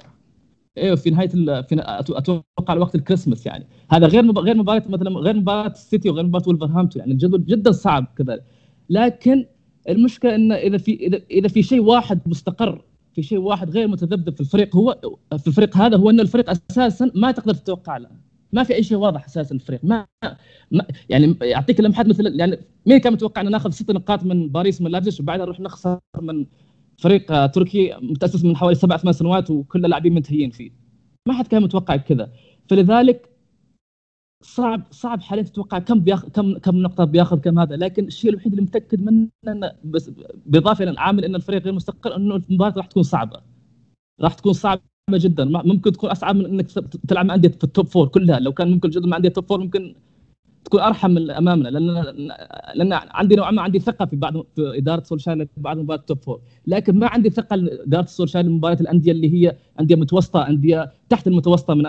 أيوه 0.78 0.96
في 0.96 1.10
نهاية 1.10 1.30
ال... 1.34 1.64
في 1.64 1.76
أتوقع 1.88 2.74
وقت 2.76 2.94
الكريسماس 2.94 3.46
يعني. 3.46 3.66
هذا 3.90 4.06
غير 4.06 4.22
مب... 4.22 4.38
غير 4.38 4.56
مباراة 4.56 4.82
مثلا 4.88 5.10
غير 5.10 5.36
مباراة 5.36 5.70
السيتي 5.70 6.10
وغير 6.10 6.24
مباراة 6.24 6.48
ولفرهامبتون 6.48 7.00
يعني 7.00 7.12
الجدول 7.12 7.44
جدا 7.44 7.72
صعب 7.72 8.06
كذا 8.16 8.40
لكن 8.90 9.46
المشكلة 9.90 10.34
انه 10.34 10.54
إذا 10.54 10.78
في 10.78 10.94
اذا 10.94 11.20
إذا 11.30 11.48
في 11.48 11.62
شيء 11.62 11.80
واحد 11.80 12.20
مستقر 12.26 12.84
في 13.14 13.22
شيء 13.22 13.38
واحد 13.38 13.70
غير 13.70 13.88
متذبذب 13.88 14.34
في 14.34 14.40
الفريق 14.40 14.76
هو 14.76 14.98
في 15.38 15.46
الفريق 15.46 15.76
هذا 15.76 15.96
هو 15.96 16.10
إن 16.10 16.20
الفريق 16.20 16.50
أساسا 16.50 17.10
ما 17.14 17.30
تقدر 17.30 17.54
تتوقع 17.54 17.96
له. 17.96 18.08
ما 18.52 18.62
في 18.62 18.74
أي 18.74 18.82
شيء 18.82 18.98
واضح 18.98 19.24
أساسا 19.24 19.54
الفريق. 19.54 19.80
ما, 19.82 20.06
ما 20.70 20.86
يعني 21.08 21.36
اعطيك 21.54 21.80
لمحات 21.80 22.06
مثل 22.06 22.40
يعني 22.40 22.58
مين 22.86 22.98
كان 22.98 23.12
متوقع 23.12 23.40
ان 23.40 23.50
ناخذ 23.50 23.70
ست 23.70 23.90
نقاط 23.90 24.24
من 24.24 24.48
باريس 24.48 24.80
من 24.80 24.90
لابزيش 24.90 25.20
وبعدها 25.20 25.44
نروح 25.44 25.60
نخسر 25.60 25.98
من 26.22 26.46
فريق 26.98 27.46
تركي 27.46 27.94
متأسس 28.02 28.44
من 28.44 28.56
حوالي 28.56 28.74
سبع 28.74 28.96
ثمان 28.96 29.12
سنوات 29.12 29.50
وكل 29.50 29.84
اللاعبين 29.84 30.14
منتهيين 30.14 30.50
فيه؟ 30.50 30.70
ما 31.26 31.34
حد 31.34 31.46
كان 31.46 31.62
متوقع 31.62 31.96
كذا. 31.96 32.32
فلذلك 32.68 33.29
صعب 34.42 34.82
صعب 34.90 35.20
حاليا 35.20 35.42
تتوقع 35.42 35.78
كم 35.78 36.00
بياخذ 36.00 36.28
كم 36.28 36.58
كم 36.58 36.76
نقطة 36.76 37.04
بياخذ 37.04 37.38
كم 37.40 37.58
هذا 37.58 37.76
لكن 37.76 38.04
الشيء 38.04 38.30
الوحيد 38.30 38.52
اللي 38.52 38.62
متأكد 38.62 39.02
منه 39.02 39.28
انه 39.48 39.72
بس 39.84 40.10
بإضافة 40.46 40.82
إلى 40.84 40.90
العامل 40.90 41.24
إن 41.24 41.34
الفريق 41.34 41.62
غير 41.62 41.72
مستقر 41.72 42.16
إنه 42.16 42.36
المباراة 42.50 42.74
راح 42.76 42.86
تكون 42.86 43.02
صعبة. 43.02 43.40
راح 44.20 44.34
تكون 44.34 44.52
صعبة 44.52 44.80
جدا. 45.12 45.44
ممكن 45.44 45.92
تكون 45.92 46.10
أصعب 46.10 46.36
من 46.36 46.46
إنك 46.46 46.70
تلعب 47.08 47.26
مع 47.26 47.34
أندية 47.34 47.48
في 47.48 47.64
التوب 47.64 47.86
فور 47.86 48.08
كلها. 48.08 48.40
لو 48.40 48.52
كان 48.52 48.70
ممكن 48.70 48.90
جدا 48.90 49.06
مع 49.06 49.16
أندية 49.16 49.28
توب 49.28 49.44
فور 49.44 49.60
ممكن 49.60 49.94
تكون 50.64 50.80
أرحم 50.80 51.10
من 51.10 51.30
أمامنا 51.30 51.68
لأن 51.68 51.86
لأن 52.74 52.92
عندي 52.92 53.36
نوعا 53.36 53.50
ما 53.50 53.62
عندي 53.62 53.78
ثقة 53.78 54.06
في 54.06 54.16
بعض 54.16 54.36
في 54.56 54.78
إدارة 54.78 55.02
سولشاير 55.02 55.48
بعض 55.56 55.78
مباريات 55.78 56.00
ال 56.00 56.06
top 56.06 56.22
four 56.22 56.40
لكن 56.66 56.98
ما 56.98 57.06
عندي 57.06 57.30
ثقة 57.30 57.54
اداره 57.54 58.06
سولشاير 58.06 58.44
لمباريات 58.44 58.80
الأندية 58.80 59.12
اللي 59.12 59.34
هي 59.34 59.56
أندية 59.80 59.96
متوسطة 59.96 60.48
أندية 60.48 60.92
تحت 61.08 61.26
المتوسطة 61.26 61.74
من 61.74 61.86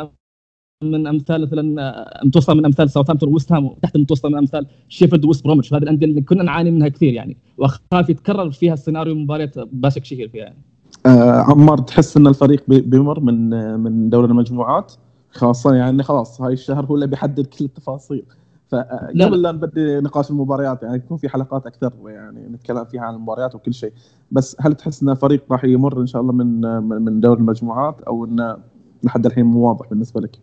من 0.83 1.07
أمثال 1.07 1.41
مثلا 1.41 2.05
متوسطه 2.25 2.53
من 2.53 2.65
أمثال 2.65 2.89
ساوثهامبتون 2.89 3.33
ويست 3.33 3.51
هام 3.51 3.69
تحت 3.81 3.95
المتوسطه 3.95 4.29
من 4.29 4.37
أمثال 4.37 4.65
شيفيلد 4.89 5.25
ويست 5.25 5.43
برومتش 5.45 5.73
هذه 5.73 5.83
الأندية 5.83 6.05
اللي 6.05 6.21
كنا 6.21 6.43
نعاني 6.43 6.71
منها 6.71 6.87
كثير 6.87 7.13
يعني 7.13 7.37
وأخاف 7.57 8.09
يتكرر 8.09 8.51
فيها 8.51 8.73
السيناريو 8.73 9.15
مباراه 9.15 9.51
باشاك 9.71 10.05
شهير 10.05 10.29
فيها 10.29 10.43
يعني. 10.43 10.57
آه 11.05 11.31
عمار 11.41 11.77
تحس 11.77 12.17
إن 12.17 12.27
الفريق 12.27 12.63
بيمر 12.67 13.19
من 13.19 13.49
من 13.79 14.09
دوري 14.09 14.27
المجموعات 14.27 14.93
خاصة 15.31 15.73
يعني 15.73 16.03
خلاص 16.03 16.41
هاي 16.41 16.53
الشهر 16.53 16.85
هو 16.85 16.95
اللي 16.95 17.07
بيحدد 17.07 17.45
كل 17.45 17.65
التفاصيل. 17.65 18.23
فقبل 18.69 19.41
لا 19.41 19.51
نبدي 19.51 19.99
نقاش 19.99 20.31
المباريات 20.31 20.83
يعني 20.83 20.95
يكون 20.95 21.17
في 21.17 21.29
حلقات 21.29 21.65
أكثر 21.67 21.91
يعني 22.05 22.47
نتكلم 22.49 22.85
فيها 22.85 23.01
عن 23.01 23.15
المباريات 23.15 23.55
وكل 23.55 23.73
شيء 23.73 23.91
بس 24.31 24.55
هل 24.59 24.73
تحس 24.73 25.03
إن 25.03 25.09
الفريق 25.09 25.43
راح 25.51 25.63
يمر 25.65 26.01
إن 26.01 26.07
شاء 26.07 26.21
الله 26.21 26.33
من 26.33 26.61
من- 26.61 27.01
من 27.01 27.19
دور 27.19 27.37
المجموعات 27.37 28.01
أو 28.01 28.25
انه 28.25 28.57
لحد 29.03 29.25
الحين 29.25 29.45
مو 29.45 29.67
واضح 29.67 29.89
بالنسبة 29.89 30.21
لك؟ 30.21 30.37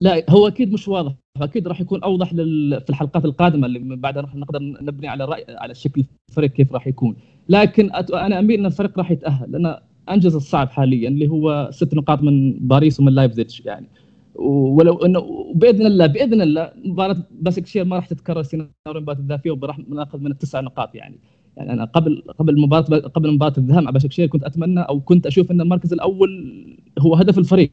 لا 0.00 0.30
هو 0.30 0.48
أكيد 0.48 0.72
مش 0.72 0.88
واضح. 0.88 1.14
أكيد 1.36 1.68
راح 1.68 1.80
يكون 1.80 2.02
أوضح 2.02 2.34
لل... 2.34 2.80
في 2.80 2.90
الحلقات 2.90 3.24
القادمة 3.24 3.66
اللي 3.66 3.78
من 3.78 4.00
بعدها 4.00 4.22
راح 4.22 4.34
نقدر 4.34 4.58
نبني 4.62 5.08
على 5.08 5.24
رأي 5.24 5.44
على 5.48 5.74
شكل 5.74 6.04
الفريق 6.28 6.50
كيف 6.50 6.72
راح 6.72 6.86
يكون. 6.86 7.16
لكن 7.48 7.90
أت... 7.92 8.10
أنا 8.10 8.38
أميل 8.38 8.60
إن 8.60 8.66
الفريق 8.66 8.98
راح 8.98 9.10
يتأهل 9.10 9.52
لأن 9.52 9.76
أنجز 10.10 10.34
الصعب 10.34 10.68
حاليا 10.68 11.08
اللي 11.08 11.28
هو 11.28 11.68
ست 11.72 11.94
نقاط 11.94 12.22
من 12.22 12.52
باريس 12.68 13.00
ومن 13.00 13.12
لايبزيج 13.12 13.60
يعني. 13.64 13.88
ولو 14.34 14.96
إنه 14.96 15.52
بإذن 15.54 15.86
الله 15.86 16.06
بإذن 16.06 16.42
الله 16.42 16.72
مباراة 16.84 17.16
باشاك 17.30 17.54
شهير 17.54 17.84
ما 17.84 17.96
راح 17.96 18.06
تتكرر 18.06 18.42
سيناريو 18.42 18.72
المباراة 18.88 19.18
الذهبية 19.18 19.50
وراح 19.50 19.78
نأخذ 19.88 20.20
من 20.20 20.30
التسع 20.30 20.60
نقاط 20.60 20.94
يعني. 20.94 21.18
يعني 21.56 21.72
أنا 21.72 21.84
قبل 21.84 22.22
قبل 22.38 22.60
مباراة 22.60 22.98
قبل 22.98 23.32
مباراة 23.34 23.54
الذهاب 23.58 23.82
مع 23.82 23.90
باشاك 23.90 24.06
شهير 24.06 24.26
كنت 24.26 24.44
أتمنى 24.44 24.80
أو 24.80 25.00
كنت 25.00 25.26
أشوف 25.26 25.50
إن 25.50 25.60
المركز 25.60 25.92
الأول 25.92 26.54
هو 26.98 27.14
هدف 27.14 27.38
الفريق. 27.38 27.72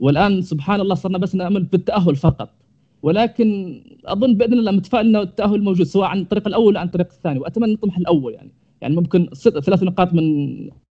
والآن 0.00 0.42
سبحان 0.42 0.80
الله 0.80 0.94
صرنا 0.94 1.18
بس 1.18 1.34
نأمل 1.34 1.62
بالتأهل 1.62 2.16
فقط. 2.16 2.50
ولكن 3.02 3.80
أظن 4.04 4.34
بإذن 4.34 4.52
الله 4.52 4.72
متفائل 4.72 5.06
إنه 5.06 5.20
التأهل 5.22 5.62
موجود 5.62 5.86
سواء 5.86 6.08
عن 6.08 6.20
الطريق 6.20 6.46
الأول 6.48 6.76
أو 6.76 6.80
عن 6.80 6.86
الطريق 6.86 7.12
الثاني 7.12 7.38
وأتمنى 7.38 7.72
نطمح 7.72 7.98
الأول 7.98 8.34
يعني. 8.34 8.50
يعني 8.80 8.94
ممكن 8.96 9.28
ست 9.32 9.58
ثلاث 9.58 9.82
نقاط 9.82 10.12
من 10.14 10.24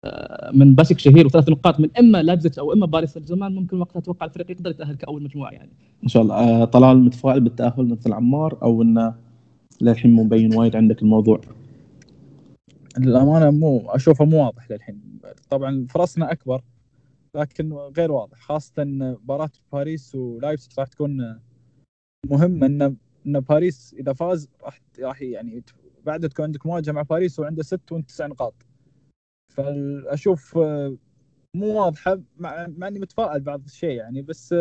آه، 0.04 0.50
من 0.54 0.74
باشك 0.74 0.98
شهير 0.98 1.26
وثلاث 1.26 1.48
نقاط 1.48 1.80
من 1.80 1.88
إما 1.98 2.22
لايبزيج 2.22 2.58
أو 2.58 2.72
إما 2.72 2.86
باريس 2.86 3.10
سان 3.10 3.22
جيرمان 3.22 3.54
ممكن 3.54 3.80
وقتها 3.80 4.00
أتوقع 4.00 4.26
الفريق 4.26 4.50
يقدر 4.50 4.70
يتأهل 4.70 4.94
كأول 4.94 5.22
مجموعة 5.22 5.50
يعني. 5.50 5.70
إن 6.04 6.08
شاء 6.08 6.22
الله. 6.22 6.34
آه، 6.34 6.64
طلال 6.64 6.98
متفائل 7.04 7.40
بالتأهل 7.40 7.88
مثل 7.88 8.12
عمار 8.12 8.58
أو 8.62 8.82
إنه 8.82 9.14
للحين 9.80 10.12
مو 10.12 10.22
مبين 10.22 10.54
وايد 10.54 10.76
عندك 10.76 11.02
الموضوع؟ 11.02 11.40
للأمانة 12.98 13.50
مو 13.50 13.82
أشوفه 13.88 14.24
مو 14.24 14.44
واضح 14.44 14.70
للحين. 14.70 15.00
طبعا 15.50 15.86
فرصنا 15.90 16.32
أكبر. 16.32 16.62
لكن 17.34 17.72
غير 17.72 18.12
واضح 18.12 18.38
خاصة 18.40 18.84
مباراة 18.84 19.50
باريس 19.72 20.14
ولايبزيج 20.14 20.72
راح 20.78 20.88
تكون 20.88 21.40
مهمه 22.26 22.66
إن 22.66 22.96
إن 23.26 23.40
باريس 23.40 23.94
إذا 23.98 24.12
فاز 24.12 24.48
راح 24.62 24.80
راح 24.98 25.22
يعني 25.22 25.64
بعد 26.04 26.28
تكون 26.28 26.44
عندك 26.44 26.66
مواجهة 26.66 26.92
مع 26.92 27.02
باريس 27.02 27.38
وعنده 27.38 27.62
ست 27.62 27.92
وأنت 27.92 28.08
تسع 28.08 28.26
نقاط. 28.26 28.54
فاشوف 29.56 30.58
مو 31.56 31.80
واضحة 31.84 32.20
مع, 32.36 32.64
إني 32.64 32.98
متفائل 33.00 33.40
بعض 33.40 33.64
الشيء 33.64 33.96
يعني 33.96 34.22
بس 34.22 34.54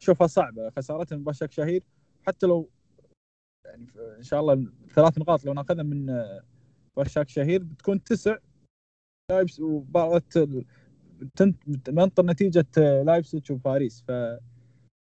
أشوفها 0.00 0.26
صعبة. 0.26 0.70
خسارتنا 0.70 1.18
من 1.18 1.24
باشاك 1.24 1.52
شهير. 1.52 1.82
حتى 2.26 2.46
لو 2.46 2.70
يعني 3.66 3.86
إن 4.18 4.22
شاء 4.22 4.40
الله 4.40 4.72
ثلاث 4.94 5.18
نقاط 5.18 5.44
لو 5.44 5.52
ناخذها 5.52 5.82
من 5.82 6.22
باشاك 6.96 7.28
شهير 7.28 7.62
بتكون 7.62 8.02
تسع. 8.04 8.36
لايبس 9.30 9.56
تنت- 10.30 10.66
منطر 11.88 12.26
نتيجة 12.26 12.66
آه، 12.78 13.02
لايبسيتش 13.02 13.50
وباريس. 13.50 14.04
ف 14.08 14.12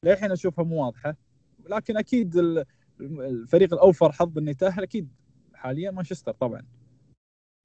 للحين 0.05 0.31
أشوفها 0.31 0.65
مو 0.65 0.85
واضحة. 0.85 1.15
لكن 1.69 1.97
أكيد 1.97 2.35
ال- 2.37 2.65
الفريق 3.01 3.73
الأوفر 3.73 4.11
حظ 4.11 4.37
إنه 4.37 4.51
يتأهل 4.51 4.83
أكيد 4.83 5.07
حاليا 5.53 5.91
مانشستر 5.91 6.31
طبعا. 6.31 6.61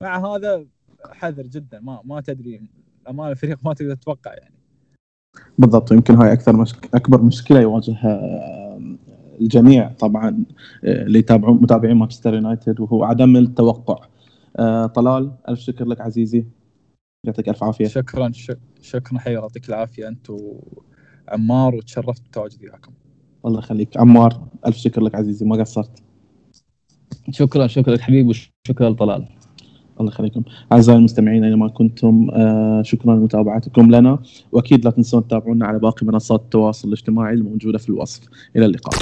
مع 0.02 0.26
هذا 0.26 0.66
حذر 1.10 1.46
جدا. 1.46 1.80
ما 1.80 2.00
ما 2.04 2.20
تدري. 2.20 2.68
امانه 3.08 3.30
الفريق 3.30 3.58
ما 3.64 3.74
تقدر 3.74 3.94
تتوقع 3.94 4.34
يعني. 4.34 4.54
بالضبط. 5.58 5.92
يمكن 5.92 6.14
هاي 6.14 6.32
أكثر 6.32 6.56
مشك... 6.56 6.94
أكبر 6.94 7.22
مشكلة 7.22 7.60
يواجهها 7.60 8.20
الجميع 9.40 9.92
طبعا 9.92 10.44
آه، 10.84 11.02
اللي 11.02 11.18
يتابعون 11.18 11.62
متابعين 11.62 11.96
مانشستر 11.96 12.34
يونايتد 12.34 12.80
وهو 12.80 13.04
عدم 13.04 13.36
التوقع. 13.36 14.06
آه، 14.56 14.86
طلال 14.86 15.32
ألف 15.48 15.60
شكر 15.60 15.84
لك 15.84 16.00
عزيزي. 16.00 16.44
يعطيك 17.24 17.48
ألف 17.48 17.64
عافية. 17.64 17.86
شكرا 17.86 18.30
شك- 18.32 18.58
شكرا 18.82 19.18
حبيبي 19.18 19.40
يعطيك 19.40 19.68
العافية. 19.68 20.08
أنت 20.08 20.30
وعمار 20.30 21.74
وتشرفت 21.74 22.22
بتواجدي 22.28 22.66
وياكم. 22.68 22.92
الله 23.46 23.58
يخليك. 23.58 23.96
عمار 23.96 24.42
ألف 24.66 24.76
شكر 24.76 25.00
لك 25.02 25.14
عزيزي 25.14 25.46
ما 25.46 25.56
قصرت. 25.56 26.02
شكرا 27.30 27.66
شكرا 27.66 27.94
لك 27.94 28.00
حبيبي 28.00 28.28
وشكرا 28.28 28.90
لطلال. 28.90 29.28
الله 30.00 30.12
يخليكم. 30.12 30.42
أعزائي 30.72 30.98
المستمعين 30.98 31.44
أينما 31.44 31.68
كنتم 31.68 32.30
آه، 32.32 32.82
شكرا 32.82 33.14
لمتابعتكم 33.14 33.90
لنا. 33.94 34.18
وأكيد 34.52 34.84
لا 34.84 34.90
تنسون 34.90 35.26
تتابعونا 35.28 35.66
على 35.66 35.78
باقي 35.78 36.06
منصات 36.06 36.40
التواصل 36.40 36.88
الاجتماعي 36.88 37.34
الموجودة 37.34 37.78
في 37.78 37.88
الوصف. 37.88 38.28
إلى 38.56 38.66
اللقاء. 38.66 38.94